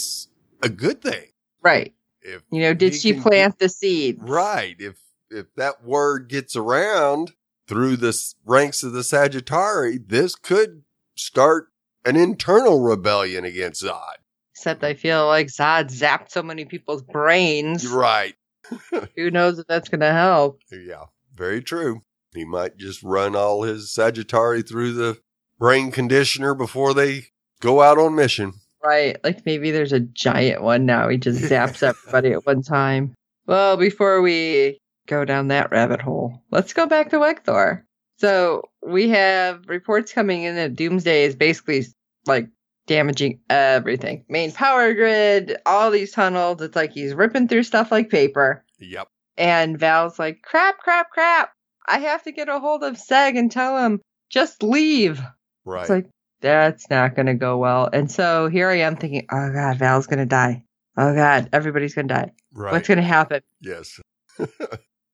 a 0.61 0.69
good 0.69 1.01
thing. 1.01 1.27
Right. 1.61 1.93
If 2.21 2.41
You 2.51 2.61
know, 2.61 2.73
did 2.73 2.95
she 2.95 3.13
plant 3.13 3.59
the 3.59 3.69
seed? 3.69 4.17
Right. 4.21 4.75
If 4.79 4.95
if 5.29 5.53
that 5.55 5.83
word 5.83 6.27
gets 6.27 6.55
around 6.55 7.33
through 7.67 7.97
the 7.97 8.17
ranks 8.45 8.83
of 8.83 8.93
the 8.93 9.01
Sagittari, 9.01 9.97
this 10.07 10.35
could 10.35 10.83
start 11.15 11.67
an 12.05 12.15
internal 12.15 12.81
rebellion 12.81 13.45
against 13.45 13.83
Zod. 13.83 14.15
Except 14.55 14.83
I 14.83 14.93
feel 14.93 15.27
like 15.27 15.47
Zod 15.47 15.85
zapped 15.91 16.31
so 16.31 16.43
many 16.43 16.65
people's 16.65 17.01
brains. 17.01 17.87
Right. 17.87 18.35
Who 19.15 19.31
knows 19.31 19.59
if 19.59 19.67
that's 19.67 19.89
going 19.89 20.01
to 20.01 20.13
help? 20.13 20.61
Yeah. 20.71 21.05
Very 21.35 21.61
true. 21.61 22.01
He 22.33 22.45
might 22.45 22.77
just 22.77 23.03
run 23.03 23.35
all 23.35 23.63
his 23.63 23.93
Sagittari 23.95 24.67
through 24.67 24.93
the 24.93 25.19
brain 25.59 25.91
conditioner 25.91 26.53
before 26.53 26.93
they 26.93 27.27
go 27.61 27.81
out 27.81 27.97
on 27.97 28.15
mission. 28.15 28.53
Right. 28.83 29.17
Like 29.23 29.45
maybe 29.45 29.71
there's 29.71 29.93
a 29.93 29.99
giant 29.99 30.61
one 30.61 30.85
now. 30.85 31.07
He 31.07 31.17
just 31.17 31.41
zaps 31.41 31.83
everybody 31.87 32.33
at 32.33 32.45
one 32.45 32.63
time. 32.63 33.13
Well, 33.45 33.77
before 33.77 34.21
we 34.21 34.79
go 35.07 35.25
down 35.25 35.49
that 35.49 35.71
rabbit 35.71 36.01
hole, 36.01 36.41
let's 36.51 36.73
go 36.73 36.85
back 36.85 37.09
to 37.09 37.17
Wegthor. 37.17 37.83
So 38.17 38.69
we 38.85 39.09
have 39.09 39.67
reports 39.67 40.13
coming 40.13 40.43
in 40.43 40.55
that 40.55 40.75
Doomsday 40.75 41.23
is 41.23 41.35
basically 41.35 41.85
like 42.25 42.47
damaging 42.87 43.39
everything. 43.49 44.25
Main 44.29 44.51
power 44.51 44.93
grid, 44.93 45.57
all 45.65 45.91
these 45.91 46.11
tunnels. 46.11 46.61
It's 46.61 46.75
like 46.75 46.91
he's 46.91 47.13
ripping 47.13 47.47
through 47.47 47.63
stuff 47.63 47.91
like 47.91 48.09
paper. 48.09 48.63
Yep. 48.79 49.07
And 49.37 49.79
Val's 49.79 50.19
like, 50.19 50.41
crap, 50.41 50.77
crap, 50.79 51.09
crap. 51.11 51.51
I 51.87 51.99
have 51.99 52.23
to 52.23 52.31
get 52.31 52.49
a 52.49 52.59
hold 52.59 52.83
of 52.83 52.95
Seg 52.95 53.37
and 53.37 53.51
tell 53.51 53.77
him, 53.77 54.01
just 54.29 54.63
leave. 54.63 55.21
Right. 55.65 55.81
It's 55.81 55.89
like, 55.89 56.09
that's 56.41 56.89
not 56.89 57.15
going 57.15 57.25
to 57.27 57.33
go 57.33 57.57
well. 57.57 57.89
And 57.91 58.11
so 58.11 58.47
here 58.47 58.69
I 58.69 58.79
am 58.79 58.95
thinking, 58.97 59.25
oh 59.31 59.51
God, 59.53 59.77
Val's 59.77 60.07
going 60.07 60.19
to 60.19 60.25
die. 60.25 60.65
Oh 60.97 61.13
God, 61.15 61.49
everybody's 61.53 61.95
going 61.95 62.07
to 62.07 62.13
die. 62.13 62.31
right. 62.53 62.71
What's 62.73 62.87
going 62.87 62.97
to 62.97 63.03
happen? 63.03 63.41
yes. 63.61 63.99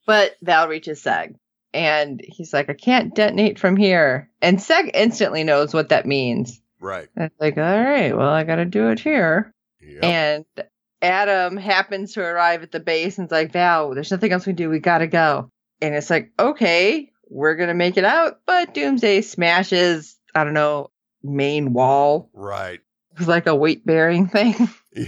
But 0.06 0.38
Val 0.42 0.68
reaches 0.68 1.04
Seg 1.04 1.36
and 1.72 2.20
he's 2.24 2.52
like, 2.52 2.68
I 2.68 2.74
can't 2.74 3.14
detonate 3.14 3.60
from 3.60 3.78
here. 3.78 4.28
And 4.42 4.58
Seg 4.58 4.90
instantly 4.96 5.44
knows 5.44 5.72
what 5.72 5.90
that 5.90 6.08
means. 6.08 6.60
Right. 6.80 7.08
And 7.16 7.26
it's 7.26 7.40
like, 7.40 7.58
all 7.58 7.64
right, 7.64 8.18
well, 8.18 8.30
I 8.30 8.44
got 8.44 8.56
to 8.56 8.66
do 8.66 8.90
it 8.90 9.00
here. 9.00 9.54
Yep. 9.82 10.04
And 10.04 10.46
Adam 11.02 11.58
happens 11.58 12.14
to 12.14 12.22
arrive 12.22 12.64
at 12.64 12.72
the 12.72 12.80
base 12.80 13.18
and 13.18 13.26
it's 13.26 13.32
like, 13.32 13.52
Val, 13.54 13.94
there's 13.94 14.12
nothing 14.12 14.32
else 14.32 14.46
we 14.46 14.52
can 14.52 14.58
do. 14.58 14.70
We 14.70 14.80
got 14.80 14.98
to 15.00 15.08
go. 15.08 15.50
And 15.82 15.96
it's 15.96 16.10
like, 16.10 16.32
okay, 16.38 17.10
we're 17.30 17.56
going 17.56 17.70
to 17.70 17.74
make 17.74 17.96
it 17.98 18.04
out. 18.04 18.40
But 18.46 18.74
Doomsday 18.74 19.22
smashes, 19.22 20.18
I 20.36 20.44
don't 20.44 20.54
know, 20.54 20.92
main 21.24 21.74
wall. 21.74 22.30
right. 22.34 22.80
It 23.14 23.20
was 23.20 23.28
like 23.28 23.48
a 23.48 23.56
weight 23.56 23.86
bearing 23.86 24.28
thing. 24.30 24.56
Yeah. 24.96 25.06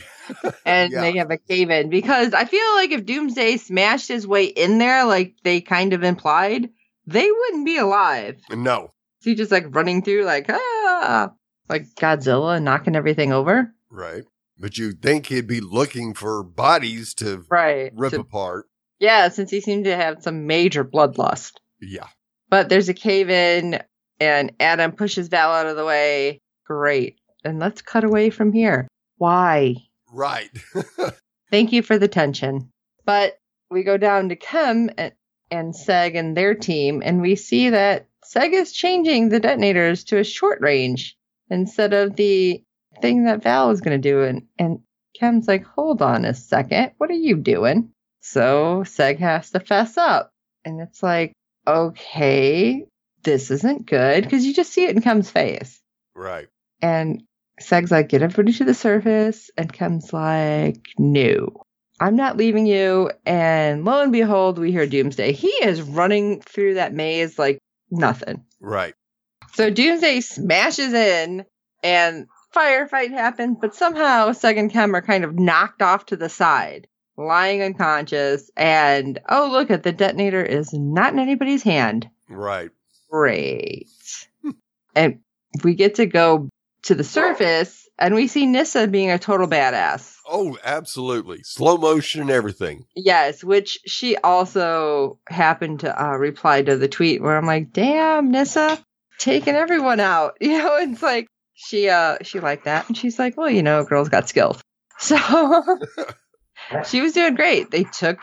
and 0.66 0.92
Yeah. 0.94 1.02
they 1.02 1.18
have 1.18 1.32
a 1.32 1.38
cave 1.38 1.70
in 1.70 1.90
because 1.90 2.34
I 2.34 2.46
feel 2.46 2.74
like 2.76 2.92
if 2.92 3.06
Doomsday 3.06 3.58
smashed 3.58 4.08
his 4.08 4.26
way 4.28 4.46
in 4.46 4.78
there, 4.80 5.06
like 5.06 5.36
they 5.44 5.62
kind 5.62 5.94
of 5.94 6.04
implied, 6.04 6.70
they 7.06 7.30
wouldn't 7.32 7.66
be 7.66 7.78
alive. 7.78 8.40
No. 8.50 8.94
Is 9.20 9.26
he 9.26 9.36
just 9.36 9.52
like 9.52 9.74
running 9.76 10.02
through 10.02 10.24
like 10.26 10.48
ah 10.50 11.32
like 11.70 11.86
Godzilla 11.96 12.62
knocking 12.62 12.96
everything 12.96 13.32
over? 13.32 13.74
Right. 13.90 14.24
But 14.62 14.78
you'd 14.78 15.02
think 15.02 15.26
he'd 15.28 15.48
be 15.48 15.60
looking 15.60 16.14
for 16.14 16.44
bodies 16.44 17.14
to 17.16 17.44
Right. 17.50 17.92
rip 17.96 18.12
So- 18.14 18.22
apart. 18.22 18.68
yeah, 19.00 19.28
since 19.30 19.50
he 19.52 19.60
seemed 19.60 19.86
to 19.86 19.96
have 19.96 20.22
some 20.24 20.46
major 20.48 20.86
bloodlust. 20.86 21.54
Yeah. 21.82 22.08
But 22.50 22.70
there's 22.70 22.90
a 22.90 22.94
cave 22.94 23.30
in 23.30 23.82
and 24.20 24.52
Adam 24.60 24.92
pushes 24.92 25.30
Val 25.30 25.52
out 25.52 25.66
of 25.66 25.76
the 25.76 25.86
way. 25.86 26.40
Great. 26.66 27.18
And 27.44 27.58
let's 27.60 27.82
cut 27.82 28.04
away 28.04 28.30
from 28.30 28.54
here. 28.54 28.88
Why? 29.18 29.78
Right. 30.14 30.52
Thank 31.50 31.72
you 31.72 31.82
for 31.82 31.98
the 31.98 32.08
tension. 32.08 32.70
But 33.04 33.38
we 33.72 33.82
go 33.84 33.98
down 33.98 34.30
to 34.30 34.36
Kem 34.36 34.90
and, 34.98 35.14
and 35.50 35.74
Seg 35.74 36.16
and 36.16 36.38
their 36.38 36.54
team, 36.54 37.02
and 37.04 37.20
we 37.22 37.36
see 37.36 37.70
that 37.72 38.08
Seg 38.24 38.54
is 38.54 38.72
changing 38.72 39.30
the 39.30 39.40
detonators 39.40 40.04
to 40.06 40.20
a 40.20 40.24
short 40.24 40.62
range 40.62 41.18
instead 41.50 41.94
of 41.94 42.16
the 42.16 42.64
thing 43.02 43.26
that 43.26 43.44
Val 43.44 43.68
was 43.70 43.82
going 43.82 44.00
to 44.02 44.10
do. 44.10 44.24
And, 44.24 44.48
and 44.58 44.80
Kem's 45.20 45.48
like, 45.48 45.66
hold 45.66 46.02
on 46.02 46.26
a 46.26 46.34
second. 46.34 46.92
What 46.98 47.10
are 47.10 47.14
you 47.14 47.38
doing? 47.38 47.92
So 48.22 48.84
Seg 48.86 49.20
has 49.20 49.52
to 49.52 49.60
fess 49.60 49.98
up. 49.98 50.32
And 50.64 50.80
it's 50.80 51.02
like, 51.02 51.34
okay, 51.68 52.86
this 53.24 53.52
isn't 53.52 53.86
good 53.88 54.24
because 54.24 54.46
you 54.46 54.54
just 54.54 54.72
see 54.72 54.86
it 54.86 54.96
in 54.96 55.02
Kem's 55.02 55.30
face. 55.30 55.80
right. 56.16 56.48
And 56.82 57.24
Seg's 57.60 57.92
like, 57.92 58.10
get 58.10 58.24
everybody 58.24 58.54
to 58.58 58.64
the 58.66 58.74
surface. 58.74 59.52
And 59.56 59.72
Kem's 59.72 60.12
like, 60.12 60.88
no, 60.98 61.66
I'm 62.00 62.16
not 62.16 62.38
leaving 62.38 62.66
you. 62.66 63.12
And 63.24 63.86
lo 63.86 64.02
and 64.02 64.12
behold, 64.12 64.58
we 64.58 64.72
hear 64.72 64.88
Doomsday. 64.88 65.34
He 65.34 65.50
is 65.50 65.82
running 65.82 66.42
through 66.42 66.76
that 66.76 66.94
maze 66.94 67.38
like 67.38 67.60
nothing. 67.92 68.44
Right. 68.60 68.96
So 69.54 69.70
Doomsday 69.70 70.22
smashes 70.22 70.94
in 70.94 71.46
and 71.84 72.28
firefight 72.54 73.12
happens, 73.12 73.58
but 73.60 73.76
somehow 73.76 74.34
Kem 74.34 74.96
are 74.96 75.02
kind 75.02 75.24
of 75.24 75.38
knocked 75.38 75.82
off 75.82 76.08
to 76.08 76.16
the 76.16 76.30
side, 76.30 76.88
lying 77.18 77.62
unconscious. 77.62 78.50
And 78.56 79.20
oh, 79.30 79.50
look 79.52 79.72
at 79.72 79.84
the 79.84 79.92
detonator 79.92 80.44
is 80.44 80.74
not 80.74 81.14
in 81.14 81.20
anybody's 81.20 81.64
hand. 81.64 82.10
Right. 82.30 82.72
Great. 83.10 83.90
and 84.96 85.20
we 85.64 85.76
get 85.76 85.96
to 85.96 86.06
go 86.06 86.50
to 86.84 86.96
the 86.96 87.04
surface 87.04 87.82
and 88.00 88.16
we 88.16 88.28
see 88.28 88.46
Nissa 88.46 88.88
being 88.88 89.12
a 89.12 89.20
total 89.20 89.48
badass. 89.48 90.18
Oh, 90.28 90.58
absolutely. 90.64 91.42
Slow 91.44 91.78
motion 91.78 92.22
and 92.22 92.32
everything. 92.32 92.86
Yes, 92.96 93.44
which 93.44 93.80
she 93.86 94.18
also 94.18 95.20
happened 95.28 95.82
to 95.82 96.04
uh, 96.04 96.16
reply 96.16 96.64
to 96.64 96.78
the 96.78 96.88
tweet 96.88 97.22
where 97.22 97.38
I'm 97.38 97.46
like, 97.46 97.72
damn, 97.72 98.32
Nissa, 98.32 98.84
taking 99.20 99.56
everyone 99.56 100.00
out. 100.00 100.38
You 100.42 100.58
know, 100.58 100.78
it's 100.78 101.04
like 101.04 101.28
she 101.64 101.90
uh 101.90 102.18
she 102.24 102.40
liked 102.40 102.66
that 102.66 102.88
and 102.88 102.98
she's 102.98 103.20
like, 103.20 103.38
well, 103.38 103.50
you 103.50 103.64
know, 103.64 103.84
girls 103.84 104.10
got 104.10 104.30
skills. 104.30 104.62
So 105.02 105.18
she 106.86 107.02
was 107.02 107.14
doing 107.14 107.34
great. 107.34 107.72
They 107.72 107.86
took 107.86 108.20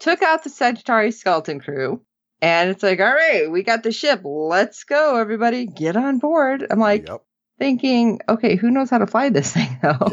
took 0.00 0.22
out 0.22 0.44
the 0.44 0.48
Sagittarius 0.48 1.20
skeleton 1.20 1.60
crew. 1.60 2.00
And 2.40 2.70
it's 2.70 2.82
like, 2.82 3.00
all 3.00 3.12
right, 3.12 3.50
we 3.50 3.62
got 3.62 3.82
the 3.82 3.92
ship. 3.92 4.22
Let's 4.24 4.84
go, 4.84 5.16
everybody. 5.16 5.66
Get 5.66 5.94
on 5.94 6.20
board. 6.20 6.66
I'm 6.70 6.78
like 6.78 7.06
yep. 7.06 7.22
thinking, 7.58 8.20
okay, 8.30 8.56
who 8.56 8.70
knows 8.70 8.88
how 8.88 8.96
to 8.96 9.06
fly 9.06 9.28
this 9.28 9.52
thing 9.52 9.78
though? 9.82 10.08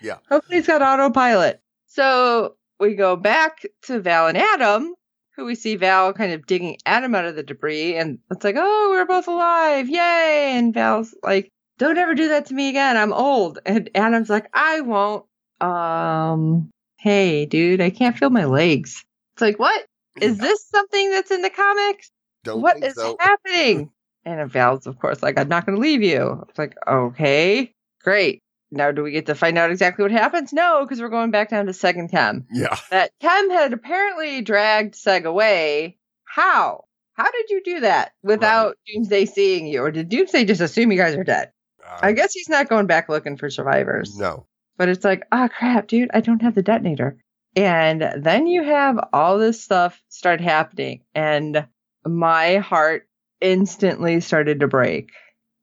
Yeah. 0.00 0.16
Hopefully 0.30 0.58
it's 0.58 0.66
got 0.66 0.80
autopilot. 0.80 1.60
So 1.88 2.56
we 2.80 2.94
go 2.94 3.16
back 3.16 3.66
to 3.82 4.00
Val 4.00 4.26
and 4.26 4.38
Adam, 4.38 4.94
who 5.36 5.44
we 5.44 5.54
see 5.54 5.76
Val 5.76 6.12
kind 6.12 6.32
of 6.32 6.46
digging 6.46 6.76
Adam 6.86 7.14
out 7.14 7.24
of 7.24 7.36
the 7.36 7.42
debris, 7.42 7.96
and 7.96 8.18
it's 8.30 8.44
like, 8.44 8.56
oh, 8.58 8.88
we're 8.90 9.06
both 9.06 9.28
alive, 9.28 9.88
yay! 9.88 10.52
And 10.56 10.74
Val's 10.74 11.14
like, 11.22 11.48
don't 11.78 11.98
ever 11.98 12.14
do 12.14 12.28
that 12.28 12.46
to 12.46 12.54
me 12.54 12.68
again. 12.68 12.96
I'm 12.96 13.12
old. 13.12 13.58
And 13.66 13.90
Adam's 13.94 14.30
like, 14.30 14.48
I 14.52 14.80
won't. 14.82 15.24
Um, 15.60 16.70
hey, 16.98 17.46
dude, 17.46 17.80
I 17.80 17.90
can't 17.90 18.16
feel 18.16 18.30
my 18.30 18.44
legs. 18.44 19.04
It's 19.34 19.42
like, 19.42 19.58
what 19.58 19.84
is 20.20 20.38
this 20.38 20.66
something 20.68 21.10
that's 21.10 21.30
in 21.30 21.42
the 21.42 21.50
comics? 21.50 22.10
Don't 22.44 22.60
What 22.60 22.82
is 22.82 22.94
so. 22.94 23.16
happening? 23.18 23.90
and 24.24 24.50
Val's, 24.50 24.86
of 24.86 24.98
course, 24.98 25.22
like, 25.22 25.38
I'm 25.38 25.48
not 25.48 25.66
going 25.66 25.76
to 25.76 25.82
leave 25.82 26.02
you. 26.02 26.44
It's 26.48 26.58
like, 26.58 26.76
okay, 26.86 27.72
great. 28.02 28.40
Now, 28.72 28.90
do 28.90 29.02
we 29.02 29.10
get 29.10 29.26
to 29.26 29.34
find 29.34 29.58
out 29.58 29.70
exactly 29.70 30.02
what 30.02 30.10
happens? 30.10 30.52
No, 30.52 30.80
because 30.82 31.00
we're 31.00 31.10
going 31.10 31.30
back 31.30 31.50
down 31.50 31.66
to 31.66 31.74
Second 31.74 32.00
and 32.00 32.10
Kem. 32.10 32.46
Yeah. 32.50 32.76
That 32.90 33.12
Kem 33.20 33.50
had 33.50 33.72
apparently 33.72 34.40
dragged 34.40 34.94
Seg 34.94 35.24
away. 35.24 35.98
How? 36.24 36.84
How 37.12 37.30
did 37.30 37.50
you 37.50 37.62
do 37.62 37.80
that 37.80 38.12
without 38.22 38.78
Doomsday 38.86 39.26
seeing 39.26 39.66
you? 39.66 39.82
Or 39.82 39.90
did 39.90 40.08
Doomsday 40.08 40.46
just 40.46 40.62
assume 40.62 40.90
you 40.90 40.96
guys 40.96 41.14
are 41.14 41.22
dead? 41.22 41.52
Uh, 41.86 41.98
I 42.00 42.12
guess 42.12 42.32
he's 42.32 42.48
not 42.48 42.70
going 42.70 42.86
back 42.86 43.10
looking 43.10 43.36
for 43.36 43.50
survivors. 43.50 44.16
No. 44.16 44.46
But 44.78 44.88
it's 44.88 45.04
like, 45.04 45.26
oh 45.30 45.48
crap, 45.54 45.88
dude, 45.88 46.10
I 46.14 46.20
don't 46.20 46.40
have 46.40 46.54
the 46.54 46.62
detonator. 46.62 47.18
And 47.54 48.10
then 48.16 48.46
you 48.46 48.62
have 48.62 48.98
all 49.12 49.38
this 49.38 49.62
stuff 49.62 50.02
start 50.08 50.40
happening, 50.40 51.02
and 51.14 51.66
my 52.06 52.56
heart 52.56 53.06
instantly 53.42 54.20
started 54.20 54.60
to 54.60 54.68
break. 54.68 55.10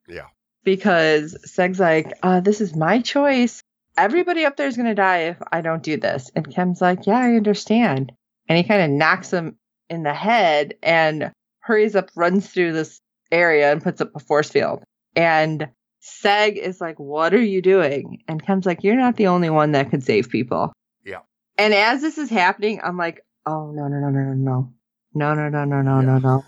Yeah. 0.08 0.28
Because 0.63 1.38
Seg's 1.45 1.80
like, 1.80 2.13
uh, 2.22 2.41
this 2.41 2.62
is 2.62 2.76
my 2.76 3.02
choice. 3.02 3.62
Everybody 3.98 4.45
up 4.45 4.56
there 4.56 4.67
is 4.67 4.76
going 4.76 4.88
to 4.88 4.95
die 4.95 5.30
if 5.30 5.38
I 5.52 5.62
don't 5.62 5.84
do 5.84 5.98
this. 5.98 6.30
And 6.36 6.54
Kem's 6.54 6.82
like, 6.82 7.06
yeah, 7.06 7.17
I 7.17 7.36
understand. 7.36 8.12
And 8.48 8.58
he 8.58 8.63
kind 8.63 8.82
of 8.82 8.89
knocks 8.89 9.32
him 9.32 9.58
in 9.89 10.04
the 10.04 10.13
head 10.13 10.76
and 10.84 11.32
hurries 11.60 11.95
up, 11.95 12.10
runs 12.15 12.48
through 12.48 12.74
this 12.74 13.00
area 13.32 13.72
and 13.72 13.82
puts 13.82 14.02
up 14.02 14.12
a 14.15 14.19
force 14.19 14.50
field. 14.50 14.84
And 15.15 15.69
Seg 16.02 16.56
is 16.56 16.80
like, 16.80 17.00
What 17.00 17.34
are 17.34 17.41
you 17.41 17.62
doing? 17.62 18.24
And 18.28 18.43
Kem's 18.43 18.65
like, 18.65 18.84
You're 18.84 18.95
not 18.95 19.17
the 19.17 19.28
only 19.28 19.50
one 19.50 19.74
that 19.74 19.89
could 19.89 20.04
save 20.04 20.30
people. 20.30 20.72
Yeah. 21.06 21.19
And 21.58 21.74
as 21.74 22.02
this 22.02 22.17
is 22.17 22.30
happening, 22.30 22.80
I'm 22.84 22.98
like, 22.98 23.22
Oh, 23.45 23.72
no, 23.72 23.88
no, 23.88 24.00
no, 24.00 24.10
no, 24.10 24.19
no, 24.19 24.34
no. 24.34 24.74
No, 25.13 25.34
no, 25.34 25.50
no, 25.50 25.65
no, 25.65 25.82
no, 25.82 26.02
no, 26.02 26.17
no. 26.19 26.45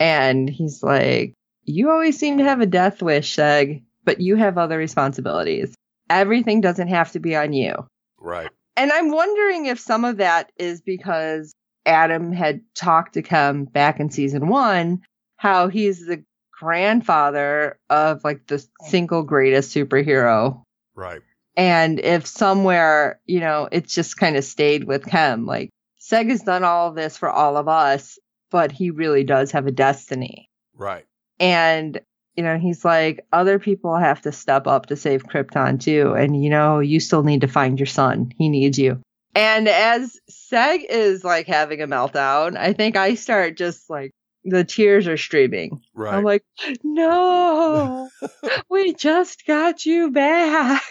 And 0.00 0.48
he's 0.48 0.82
like, 0.82 1.34
You 1.68 1.90
always 1.90 2.18
seem 2.18 2.38
to 2.38 2.44
have 2.44 2.62
a 2.62 2.66
death 2.66 3.02
wish, 3.02 3.36
Seg, 3.36 3.82
but 4.02 4.20
you 4.22 4.36
have 4.36 4.56
other 4.56 4.78
responsibilities. 4.78 5.74
Everything 6.08 6.62
doesn't 6.62 6.88
have 6.88 7.12
to 7.12 7.20
be 7.20 7.36
on 7.36 7.52
you. 7.52 7.86
Right. 8.18 8.48
And 8.74 8.90
I'm 8.90 9.10
wondering 9.10 9.66
if 9.66 9.78
some 9.78 10.06
of 10.06 10.16
that 10.16 10.50
is 10.56 10.80
because 10.80 11.52
Adam 11.84 12.32
had 12.32 12.62
talked 12.74 13.14
to 13.14 13.22
Kem 13.22 13.66
back 13.66 14.00
in 14.00 14.08
season 14.08 14.48
one, 14.48 15.02
how 15.36 15.68
he's 15.68 16.06
the 16.06 16.24
grandfather 16.58 17.78
of 17.90 18.24
like 18.24 18.46
the 18.46 18.64
single 18.86 19.22
greatest 19.22 19.74
superhero. 19.74 20.62
Right. 20.94 21.20
And 21.54 22.00
if 22.00 22.26
somewhere, 22.26 23.20
you 23.26 23.40
know, 23.40 23.68
it's 23.70 23.94
just 23.94 24.16
kind 24.16 24.36
of 24.36 24.44
stayed 24.44 24.84
with 24.84 25.04
Kem, 25.04 25.44
like 25.44 25.68
Seg 26.00 26.30
has 26.30 26.40
done 26.40 26.64
all 26.64 26.88
of 26.88 26.94
this 26.94 27.18
for 27.18 27.28
all 27.28 27.58
of 27.58 27.68
us, 27.68 28.18
but 28.50 28.72
he 28.72 28.90
really 28.90 29.24
does 29.24 29.50
have 29.52 29.66
a 29.66 29.70
destiny. 29.70 30.48
Right. 30.74 31.04
And, 31.40 32.00
you 32.36 32.42
know, 32.42 32.58
he's 32.58 32.84
like, 32.84 33.26
other 33.32 33.58
people 33.58 33.96
have 33.96 34.22
to 34.22 34.32
step 34.32 34.66
up 34.66 34.86
to 34.86 34.96
save 34.96 35.24
Krypton 35.24 35.80
too. 35.80 36.14
And, 36.14 36.42
you 36.42 36.50
know, 36.50 36.80
you 36.80 37.00
still 37.00 37.22
need 37.22 37.42
to 37.42 37.48
find 37.48 37.78
your 37.78 37.86
son. 37.86 38.32
He 38.36 38.48
needs 38.48 38.78
you. 38.78 39.00
And 39.34 39.68
as 39.68 40.18
Seg 40.30 40.84
is 40.88 41.22
like 41.22 41.46
having 41.46 41.80
a 41.80 41.86
meltdown, 41.86 42.56
I 42.56 42.72
think 42.72 42.96
I 42.96 43.14
start 43.14 43.56
just 43.56 43.88
like 43.88 44.10
the 44.44 44.64
tears 44.64 45.06
are 45.06 45.16
streaming. 45.16 45.80
Right. 45.94 46.14
I'm 46.14 46.24
like, 46.24 46.44
no, 46.82 48.08
we 48.70 48.94
just 48.94 49.46
got 49.46 49.86
you 49.86 50.10
back. 50.10 50.82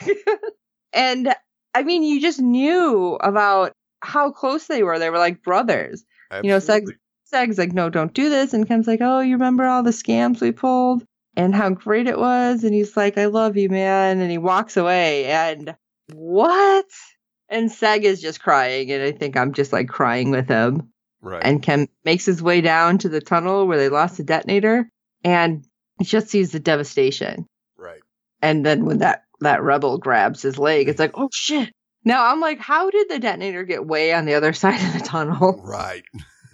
and 0.93 1.33
I 1.73 1.83
mean, 1.83 2.03
you 2.03 2.21
just 2.21 2.39
knew 2.39 3.15
about 3.15 3.73
how 4.01 4.31
close 4.31 4.67
they 4.67 4.83
were. 4.83 4.99
They 4.99 5.10
were 5.10 5.17
like 5.17 5.43
brothers. 5.43 6.03
You 6.43 6.49
know, 6.49 6.57
Seg, 6.57 6.88
Seg's 7.29 7.57
like, 7.57 7.73
no, 7.73 7.89
don't 7.89 8.13
do 8.13 8.29
this. 8.29 8.53
And 8.53 8.67
Kem's 8.67 8.87
like, 8.87 9.01
oh, 9.01 9.19
you 9.19 9.33
remember 9.33 9.65
all 9.65 9.83
the 9.83 9.91
scams 9.91 10.39
we 10.39 10.51
pulled 10.51 11.03
and 11.35 11.53
how 11.53 11.69
great 11.69 12.07
it 12.07 12.17
was? 12.17 12.63
And 12.63 12.73
he's 12.73 12.95
like, 12.95 13.17
I 13.17 13.25
love 13.25 13.57
you, 13.57 13.69
man. 13.69 14.19
And 14.19 14.31
he 14.31 14.37
walks 14.37 14.77
away. 14.77 15.25
And 15.25 15.75
what? 16.13 16.85
And 17.49 17.69
Seg 17.69 18.03
is 18.03 18.21
just 18.21 18.41
crying. 18.41 18.91
And 18.91 19.03
I 19.03 19.11
think 19.11 19.35
I'm 19.35 19.53
just 19.53 19.73
like 19.73 19.89
crying 19.89 20.31
with 20.31 20.47
him. 20.47 20.89
Right. 21.21 21.41
And 21.43 21.61
Ken 21.61 21.87
makes 22.05 22.25
his 22.25 22.41
way 22.41 22.61
down 22.61 22.99
to 22.99 23.09
the 23.09 23.21
tunnel 23.21 23.67
where 23.67 23.77
they 23.77 23.89
lost 23.89 24.17
the 24.17 24.23
detonator. 24.23 24.89
And 25.23 25.65
he 25.99 26.05
just 26.05 26.29
sees 26.29 26.51
the 26.51 26.59
devastation. 26.59 27.45
right. 27.77 28.01
And 28.41 28.65
then 28.65 28.85
when 28.85 28.99
that, 28.99 29.23
that 29.41 29.63
rebel 29.63 29.97
grabs 29.97 30.41
his 30.43 30.57
leg, 30.57 30.87
it's 30.87 30.99
like, 30.99 31.11
oh 31.15 31.29
shit. 31.33 31.71
Now 32.05 32.31
I'm 32.31 32.39
like, 32.39 32.59
how 32.59 32.89
did 32.89 33.09
the 33.09 33.19
detonator 33.19 33.63
get 33.63 33.85
way 33.85 34.13
on 34.13 34.25
the 34.25 34.35
other 34.35 34.53
side 34.53 34.81
of 34.81 34.93
the 34.93 35.05
tunnel? 35.05 35.59
Right. 35.61 36.03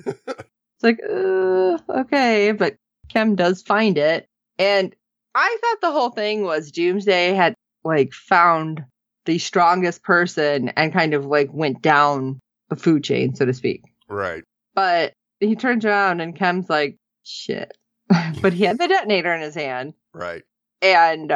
It's 0.84 1.00
like, 1.00 1.10
uh, 1.10 2.00
okay, 2.02 2.52
but 2.52 2.76
Kem 3.10 3.36
does 3.36 3.62
find 3.62 3.98
it. 3.98 4.28
And 4.60 4.94
I 5.34 5.58
thought 5.62 5.82
the 5.82 5.92
whole 5.92 6.10
thing 6.10 6.44
was 6.44 6.72
Doomsday 6.72 7.34
had 7.34 7.56
like 7.84 8.14
found 8.14 8.84
the 9.26 9.40
strongest 9.40 10.04
person 10.04 10.70
and 10.70 10.94
kind 10.94 11.14
of 11.14 11.26
like 11.26 11.54
went 11.54 11.82
down 11.82 12.40
the 12.70 12.76
food 12.76 13.04
chain, 13.04 13.36
so 13.36 13.46
to 13.46 13.54
speak. 13.54 13.84
Right. 14.10 14.44
But 14.76 15.14
he 15.40 15.56
turns 15.56 15.86
around 15.86 16.20
and 16.20 16.36
Kem's 16.36 16.70
like, 16.70 16.98
shit. 17.24 17.78
but 18.42 18.54
he 18.54 18.66
had 18.66 18.78
the 18.78 18.88
detonator 18.88 19.34
in 19.34 19.42
his 19.42 19.56
hand. 19.56 19.94
Right. 20.14 20.44
And 20.82 21.32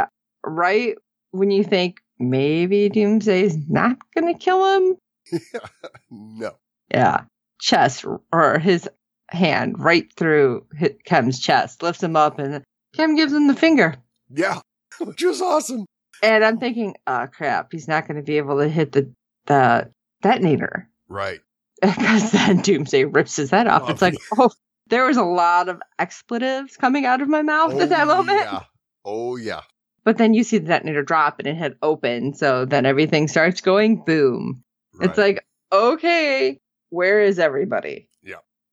right 0.46 0.96
when 1.32 1.52
you 1.52 1.64
think 1.64 2.00
maybe 2.20 2.90
Doomsday's 2.90 3.58
not 3.70 3.98
going 4.14 4.34
to 4.34 4.40
kill 4.40 4.76
him, 4.76 4.98
no. 6.12 6.52
Yeah. 6.92 7.24
Chest 7.60 8.06
or 8.32 8.60
his 8.60 8.88
hand 9.30 9.76
right 9.80 10.12
through 10.14 10.66
Kem's 11.06 11.40
chest, 11.40 11.84
lifts 11.84 12.04
him 12.04 12.16
up, 12.16 12.40
and 12.40 12.64
Kem 12.96 13.16
gives 13.16 13.34
him 13.34 13.48
the 13.48 13.56
finger. 13.56 13.96
Yeah. 14.30 14.60
Which 15.00 15.24
was 15.24 15.42
awesome. 15.42 15.86
And 16.24 16.44
I'm 16.44 16.58
thinking, 16.58 16.96
oh 17.06 17.28
crap, 17.32 17.72
he's 17.72 17.88
not 17.88 18.08
going 18.08 18.18
to 18.18 18.24
be 18.24 18.38
able 18.38 18.60
to 18.60 18.68
hit 18.68 18.92
the, 18.92 19.12
the 19.46 19.92
detonator. 20.22 20.90
Right. 21.08 21.40
Because 21.82 22.32
then 22.32 22.62
Doomsday 22.62 23.06
rips 23.06 23.36
his 23.36 23.52
head 23.52 23.68
off. 23.68 23.84
Oh, 23.86 23.92
it's 23.92 24.02
like, 24.02 24.16
oh, 24.36 24.50
there 24.88 25.06
was 25.06 25.18
a 25.18 25.24
lot 25.24 25.70
of 25.70 25.80
expletives 26.00 26.76
coming 26.76 27.06
out 27.06 27.22
of 27.22 27.30
my 27.30 27.44
mouth 27.44 27.74
oh, 27.76 27.82
at 27.82 27.90
that 27.90 28.08
moment. 28.08 28.40
Yeah. 28.40 28.64
Oh 29.06 29.36
yeah. 29.36 29.62
But 30.04 30.18
then 30.18 30.34
you 30.34 30.44
see 30.44 30.58
the 30.58 30.68
detonator 30.68 31.04
drop 31.04 31.38
and 31.38 31.48
it 31.48 31.56
had 31.56 31.76
opened. 31.84 32.38
So 32.38 32.66
then 32.66 32.86
everything 32.86 33.28
starts 33.28 33.62
going 33.62 34.04
boom. 34.06 34.64
Right. 34.96 35.10
It's 35.10 35.18
like, 35.18 35.46
okay, 35.72 36.60
where 36.90 37.22
is 37.22 37.40
everybody? 37.40 38.10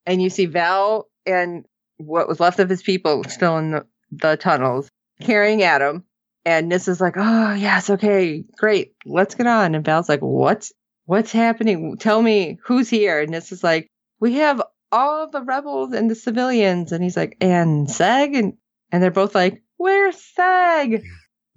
And 0.06 0.22
you 0.22 0.30
see 0.30 0.46
Val 0.46 1.08
and 1.26 1.64
what 1.96 2.28
was 2.28 2.40
left 2.40 2.58
of 2.58 2.68
his 2.68 2.82
people 2.82 3.24
still 3.24 3.58
in 3.58 3.70
the, 3.72 3.86
the 4.10 4.36
tunnels 4.36 4.88
carrying 5.20 5.62
Adam. 5.62 6.04
And 6.44 6.70
Nyssa's 6.70 7.00
like, 7.00 7.14
oh, 7.16 7.54
yes, 7.54 7.88
okay, 7.88 8.44
great, 8.58 8.92
let's 9.06 9.34
get 9.34 9.46
on. 9.46 9.74
And 9.74 9.84
Val's 9.84 10.08
like, 10.08 10.20
what's, 10.20 10.72
what's 11.06 11.32
happening? 11.32 11.96
Tell 11.96 12.20
me 12.20 12.58
who's 12.64 12.90
here. 12.90 13.20
And 13.20 13.32
Nyssa's 13.32 13.64
like, 13.64 13.88
we 14.20 14.34
have 14.34 14.60
all 14.92 15.30
the 15.30 15.40
rebels 15.42 15.92
and 15.92 16.10
the 16.10 16.14
civilians. 16.14 16.92
And 16.92 17.02
he's 17.02 17.16
like, 17.16 17.38
and 17.40 17.86
Seg? 17.86 18.36
And, 18.38 18.54
and 18.92 19.02
they're 19.02 19.10
both 19.10 19.34
like, 19.34 19.62
where's 19.78 20.16
Seg? 20.38 21.02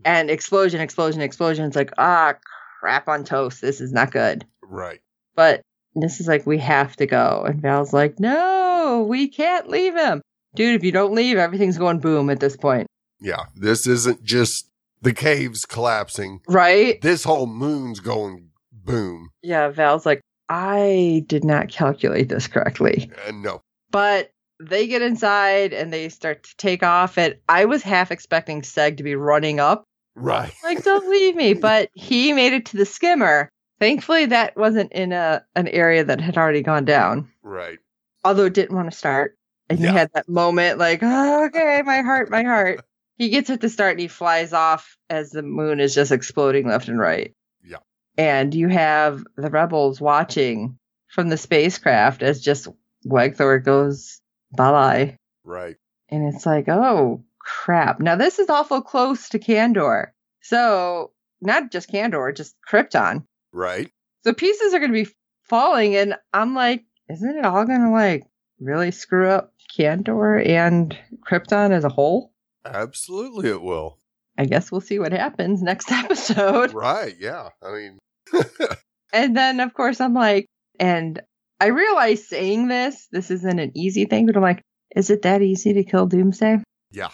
And 0.06 0.30
explosion, 0.30 0.80
explosion, 0.80 1.22
explosion. 1.22 1.66
It's 1.66 1.76
like, 1.76 1.92
ah, 1.98 2.36
crap 2.80 3.10
on 3.10 3.26
toast. 3.26 3.62
This 3.62 3.82
is 3.82 3.92
not 3.92 4.12
good. 4.12 4.46
right. 4.62 5.02
But 5.36 5.62
this 6.02 6.20
is 6.20 6.28
like, 6.28 6.46
we 6.46 6.58
have 6.60 6.96
to 6.98 7.06
go. 7.06 7.44
And 7.48 7.62
Val's 7.62 7.94
like, 7.94 8.20
no, 8.20 9.06
we 9.08 9.28
can't 9.28 9.70
leave 9.70 9.96
him. 9.96 10.22
Dude, 10.56 10.76
if 10.76 10.84
you 10.84 10.92
don't 10.92 11.14
leave, 11.14 11.38
everything's 11.38 11.78
going 11.78 12.00
boom 12.00 12.30
at 12.30 12.40
this 12.40 12.56
point. 12.58 12.88
Yeah. 13.20 13.46
This 13.56 13.86
isn't 13.88 14.24
just 14.24 14.70
the 15.02 15.14
caves 15.14 15.66
collapsing. 15.66 16.42
Right? 16.48 17.00
This 17.02 17.24
whole 17.24 17.46
moon's 17.48 18.00
going 18.00 18.50
boom. 18.72 19.30
Yeah, 19.44 19.70
Val's 19.70 20.06
like, 20.06 20.22
I 20.50 21.24
did 21.28 21.44
not 21.44 21.70
calculate 21.70 22.30
this 22.30 22.48
correctly. 22.48 23.12
And 23.28 23.44
no. 23.44 23.62
But 23.92 24.32
they 24.60 24.88
get 24.88 25.02
inside 25.02 25.74
and 25.74 25.94
they 25.94 26.10
start 26.10 26.44
to 26.44 26.56
take 26.58 26.84
off. 26.84 27.18
And 27.18 27.36
I 27.50 27.66
was 27.66 27.84
half 27.84 28.12
expecting 28.12 28.62
Seg 28.62 28.98
to 28.98 29.04
be 29.04 29.16
running 29.16 29.60
up, 29.60 29.84
Right. 30.16 30.52
like, 30.64 30.84
don't 30.84 31.10
leave 31.10 31.36
me. 31.36 31.54
But 31.62 31.90
he 31.94 32.34
made 32.34 32.54
it 32.54 32.66
to 32.68 32.78
the 32.78 32.86
skimmer. 32.86 33.50
Thankfully, 33.80 34.26
that 34.28 34.56
wasn't 34.58 34.92
in 34.92 35.12
a 35.12 35.46
an 35.56 35.68
area 35.68 36.04
that 36.04 36.20
had 36.22 36.38
already 36.38 36.62
gone 36.64 36.86
down. 36.86 37.30
Right. 37.44 37.80
although 38.26 38.46
it 38.46 38.54
didn't 38.54 38.76
want 38.76 38.92
to 38.92 38.98
start. 38.98 39.38
And 39.70 39.80
Yeah. 39.80 39.92
he 39.92 39.98
had 39.98 40.12
that 40.14 40.28
moment 40.28 40.80
like, 40.80 41.00
oh, 41.02 41.46
okay, 41.46 41.82
my 41.86 42.02
heart, 42.02 42.30
my 42.30 42.44
heart. 42.44 42.82
He 43.16 43.30
gets 43.30 43.50
it 43.50 43.62
to 43.62 43.70
start 43.70 43.92
and 43.92 44.00
he 44.02 44.08
flies 44.08 44.52
off 44.54 44.98
as 45.10 45.32
the 45.32 45.44
moon 45.44 45.80
is 45.80 45.94
just 45.96 46.12
exploding 46.12 46.68
left 46.68 46.88
and 46.90 47.00
right. 47.00 47.34
Yeah. 47.64 47.78
And 48.18 48.54
you 48.54 48.68
have 48.68 49.24
the 49.38 49.50
rebels 49.50 50.02
watching 50.02 50.78
from 51.08 51.30
the 51.30 51.38
spacecraft 51.38 52.22
as 52.22 52.42
just 52.42 52.68
Wegthor 53.06 53.64
goes 53.64 54.20
bye 54.52 54.72
bye. 54.72 55.18
Right. 55.44 55.76
And 56.10 56.34
it's 56.34 56.46
like, 56.46 56.68
oh 56.68 57.24
crap. 57.40 58.00
Now 58.02 58.16
this 58.18 58.40
is 58.40 58.50
awful 58.50 58.82
close 58.82 59.30
to 59.30 59.40
Kandor. 59.40 60.08
So 60.42 61.12
not 61.42 61.72
just 61.72 61.90
Kandor, 61.90 62.36
just 62.36 62.56
Krypton. 62.70 63.24
Right. 63.58 63.90
So 64.24 64.34
pieces 64.34 64.74
are 64.74 64.80
going 64.80 64.94
to 64.94 65.04
be 65.06 65.12
falling, 65.44 65.96
and 65.96 66.16
I'm 66.34 66.54
like, 66.54 66.84
isn't 67.10 67.38
it 67.38 67.46
all 67.46 67.66
going 67.66 67.82
to 67.82 67.90
like 67.90 68.24
really 68.60 68.92
screw 68.92 69.30
up 69.30 69.54
Kandor 69.78 70.46
and 70.48 70.98
Krypton 71.28 71.72
as 71.72 71.84
a 71.84 71.90
whole? 71.90 72.34
Absolutely 72.66 73.50
it 73.50 73.62
will. 73.62 73.98
I 74.38 74.46
guess 74.46 74.72
we'll 74.72 74.82
see 74.82 75.00
what 75.00 75.12
happens 75.14 75.62
next 75.64 75.92
episode. 76.04 76.74
Right. 76.74 77.16
Yeah. 77.20 77.50
I 77.64 77.72
mean, 77.72 78.00
And 79.14 79.36
then, 79.36 79.60
of 79.60 79.74
course, 79.74 80.02
I'm 80.02 80.14
like, 80.14 80.46
and 80.80 81.22
I 81.60 81.68
realize 81.68 82.28
saying 82.28 82.68
this, 82.68 83.08
this 83.12 83.32
isn't 83.32 83.60
an 83.60 83.72
easy 83.76 84.06
thing, 84.06 84.26
but 84.26 84.36
I'm 84.36 84.44
like, 84.44 84.62
is 84.96 85.10
it 85.10 85.24
that 85.24 85.42
easy 85.42 85.74
to 85.74 85.84
kill 85.84 86.06
Doomsday? 86.08 86.58
yeah. 86.92 87.10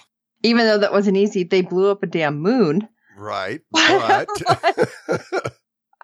Even 0.46 0.66
though 0.66 0.80
that 0.80 0.92
wasn't 0.92 1.16
easy, 1.16 1.44
they 1.44 1.62
blew 1.62 1.90
up 1.90 2.04
a 2.04 2.08
damn 2.08 2.42
moon. 2.42 2.90
Right. 3.18 3.62
But 3.72 4.28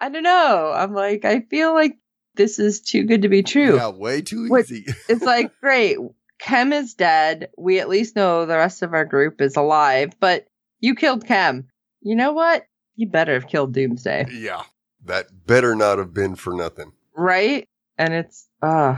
I 0.00 0.08
don't 0.08 0.22
know. 0.22 0.72
I'm 0.74 0.94
like, 0.94 1.24
I 1.24 1.40
feel 1.40 1.74
like 1.74 1.98
this 2.34 2.58
is 2.58 2.80
too 2.80 3.04
good 3.04 3.22
to 3.22 3.28
be 3.28 3.42
true. 3.42 3.76
yeah, 3.76 3.88
way 3.88 4.22
too 4.22 4.48
easy. 4.56 4.86
it's 5.08 5.22
like 5.22 5.50
great 5.60 5.98
kem 6.38 6.72
is 6.72 6.94
dead 6.94 7.50
we 7.58 7.80
at 7.80 7.88
least 7.88 8.16
know 8.16 8.46
the 8.46 8.56
rest 8.56 8.80
of 8.80 8.94
our 8.94 9.04
group 9.04 9.42
is 9.42 9.56
alive 9.56 10.14
but 10.20 10.46
you 10.78 10.94
killed 10.94 11.26
kem 11.26 11.68
you 12.00 12.16
know 12.16 12.32
what 12.32 12.64
you 12.96 13.06
better 13.06 13.34
have 13.34 13.46
killed 13.46 13.74
doomsday 13.74 14.26
yeah. 14.32 14.62
That 15.04 15.46
better 15.46 15.74
not 15.74 15.98
have 15.98 16.14
been 16.14 16.36
for 16.36 16.54
nothing. 16.54 16.92
right 17.14 17.68
and 17.98 18.14
it's 18.14 18.48
uh 18.62 18.96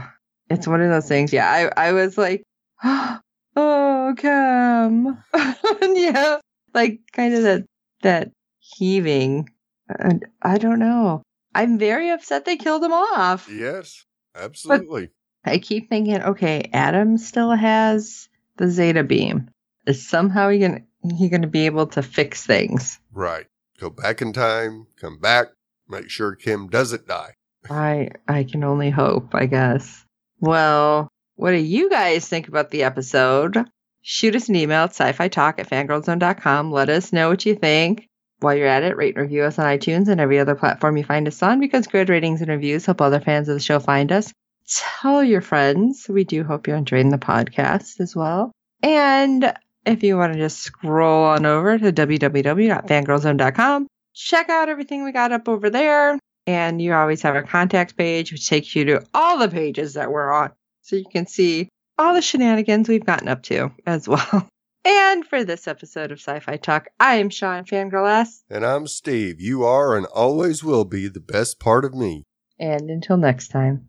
it's 0.49 0.67
one 0.67 0.81
of 0.81 0.89
those 0.89 1.07
things. 1.07 1.33
Yeah, 1.33 1.49
I, 1.49 1.87
I 1.89 1.93
was 1.93 2.17
like, 2.17 2.43
oh, 2.83 4.13
Kem. 4.17 5.23
yeah, 5.81 6.39
like 6.73 6.99
kind 7.11 7.33
of 7.33 7.43
that, 7.43 7.65
that 8.01 8.31
heaving. 8.59 9.49
And 9.87 10.25
I 10.41 10.57
don't 10.57 10.79
know. 10.79 11.21
I'm 11.55 11.77
very 11.77 12.09
upset 12.09 12.45
they 12.45 12.57
killed 12.57 12.83
him 12.83 12.93
off. 12.93 13.49
Yes, 13.51 14.05
absolutely. 14.35 15.09
But 15.43 15.53
I 15.53 15.57
keep 15.59 15.89
thinking, 15.89 16.21
okay, 16.21 16.69
Adam 16.73 17.17
still 17.17 17.51
has 17.51 18.27
the 18.57 18.69
Zeta 18.69 19.03
beam. 19.03 19.49
Is 19.85 20.07
somehow 20.07 20.49
he 20.49 20.59
gonna 20.59 20.81
he 21.17 21.29
gonna 21.29 21.47
be 21.47 21.65
able 21.65 21.87
to 21.87 22.01
fix 22.01 22.45
things? 22.45 22.99
Right. 23.11 23.45
Go 23.79 23.89
back 23.89 24.21
in 24.21 24.33
time, 24.33 24.87
come 24.99 25.19
back, 25.19 25.47
make 25.89 26.09
sure 26.09 26.35
Kem 26.35 26.67
doesn't 26.67 27.07
die. 27.07 27.35
I 27.69 28.11
I 28.27 28.45
can 28.45 28.63
only 28.63 28.89
hope, 28.89 29.35
I 29.35 29.45
guess. 29.45 30.05
Well, 30.39 31.09
what 31.35 31.51
do 31.51 31.57
you 31.57 31.89
guys 31.89 32.27
think 32.27 32.47
about 32.47 32.71
the 32.71 32.83
episode? 32.83 33.65
Shoot 34.01 34.35
us 34.35 34.49
an 34.49 34.55
email 34.55 34.83
at 34.83 34.89
sci-fi 34.91 35.27
talk 35.29 35.59
at 35.59 35.69
fangirlzone.com. 35.69 36.71
Let 36.71 36.89
us 36.89 37.13
know 37.13 37.29
what 37.29 37.45
you 37.45 37.55
think. 37.55 38.09
While 38.43 38.55
you're 38.55 38.67
at 38.67 38.83
it, 38.83 38.97
rate 38.97 39.15
and 39.15 39.21
review 39.23 39.43
us 39.43 39.57
on 39.57 39.65
iTunes 39.65 40.09
and 40.09 40.19
every 40.19 40.37
other 40.37 40.53
platform 40.55 40.97
you 40.97 41.05
find 41.05 41.25
us 41.29 41.41
on 41.41 41.61
because 41.61 41.87
good 41.87 42.09
ratings 42.09 42.41
and 42.41 42.49
reviews 42.49 42.85
help 42.85 42.99
other 42.99 43.21
fans 43.21 43.47
of 43.47 43.55
the 43.55 43.61
show 43.61 43.79
find 43.79 44.11
us. 44.11 44.33
Tell 44.67 45.23
your 45.23 45.39
friends. 45.39 46.07
We 46.09 46.25
do 46.25 46.43
hope 46.43 46.67
you're 46.67 46.75
enjoying 46.75 47.07
the 47.09 47.17
podcast 47.17 48.01
as 48.01 48.13
well. 48.15 48.51
And 48.81 49.53
if 49.85 50.03
you 50.03 50.17
want 50.17 50.33
to 50.33 50.39
just 50.39 50.59
scroll 50.59 51.23
on 51.23 51.45
over 51.45 51.77
to 51.77 51.93
www.fangirlzone.com, 51.93 53.87
check 54.13 54.49
out 54.49 54.67
everything 54.69 55.05
we 55.05 55.13
got 55.13 55.31
up 55.31 55.47
over 55.47 55.69
there. 55.69 56.19
And 56.45 56.81
you 56.81 56.93
always 56.93 57.21
have 57.21 57.35
our 57.35 57.43
contact 57.43 57.95
page, 57.95 58.33
which 58.33 58.49
takes 58.49 58.75
you 58.75 58.83
to 58.85 59.05
all 59.13 59.37
the 59.37 59.47
pages 59.47 59.93
that 59.93 60.11
we're 60.11 60.31
on. 60.31 60.51
So 60.81 60.97
you 60.97 61.05
can 61.09 61.27
see 61.27 61.69
all 61.97 62.13
the 62.13 62.21
shenanigans 62.21 62.89
we've 62.89 63.05
gotten 63.05 63.29
up 63.29 63.43
to 63.43 63.71
as 63.85 64.05
well. 64.09 64.49
And 64.85 65.25
for 65.25 65.45
this 65.45 65.67
episode 65.67 66.11
of 66.11 66.19
Sci 66.19 66.39
Fi 66.41 66.57
Talk, 66.57 66.89
I 66.99 67.15
am 67.15 67.29
Sean 67.29 67.63
Fangirl 67.63 68.09
S. 68.09 68.43
And 68.49 68.65
I'm 68.65 68.85
Steve. 68.85 69.39
You 69.39 69.63
are 69.63 69.95
and 69.95 70.05
always 70.07 70.61
will 70.61 70.83
be 70.83 71.07
the 71.07 71.21
best 71.21 71.57
part 71.57 71.85
of 71.85 71.93
me. 71.93 72.23
And 72.59 72.89
until 72.89 73.15
next 73.15 73.47
time. 73.47 73.87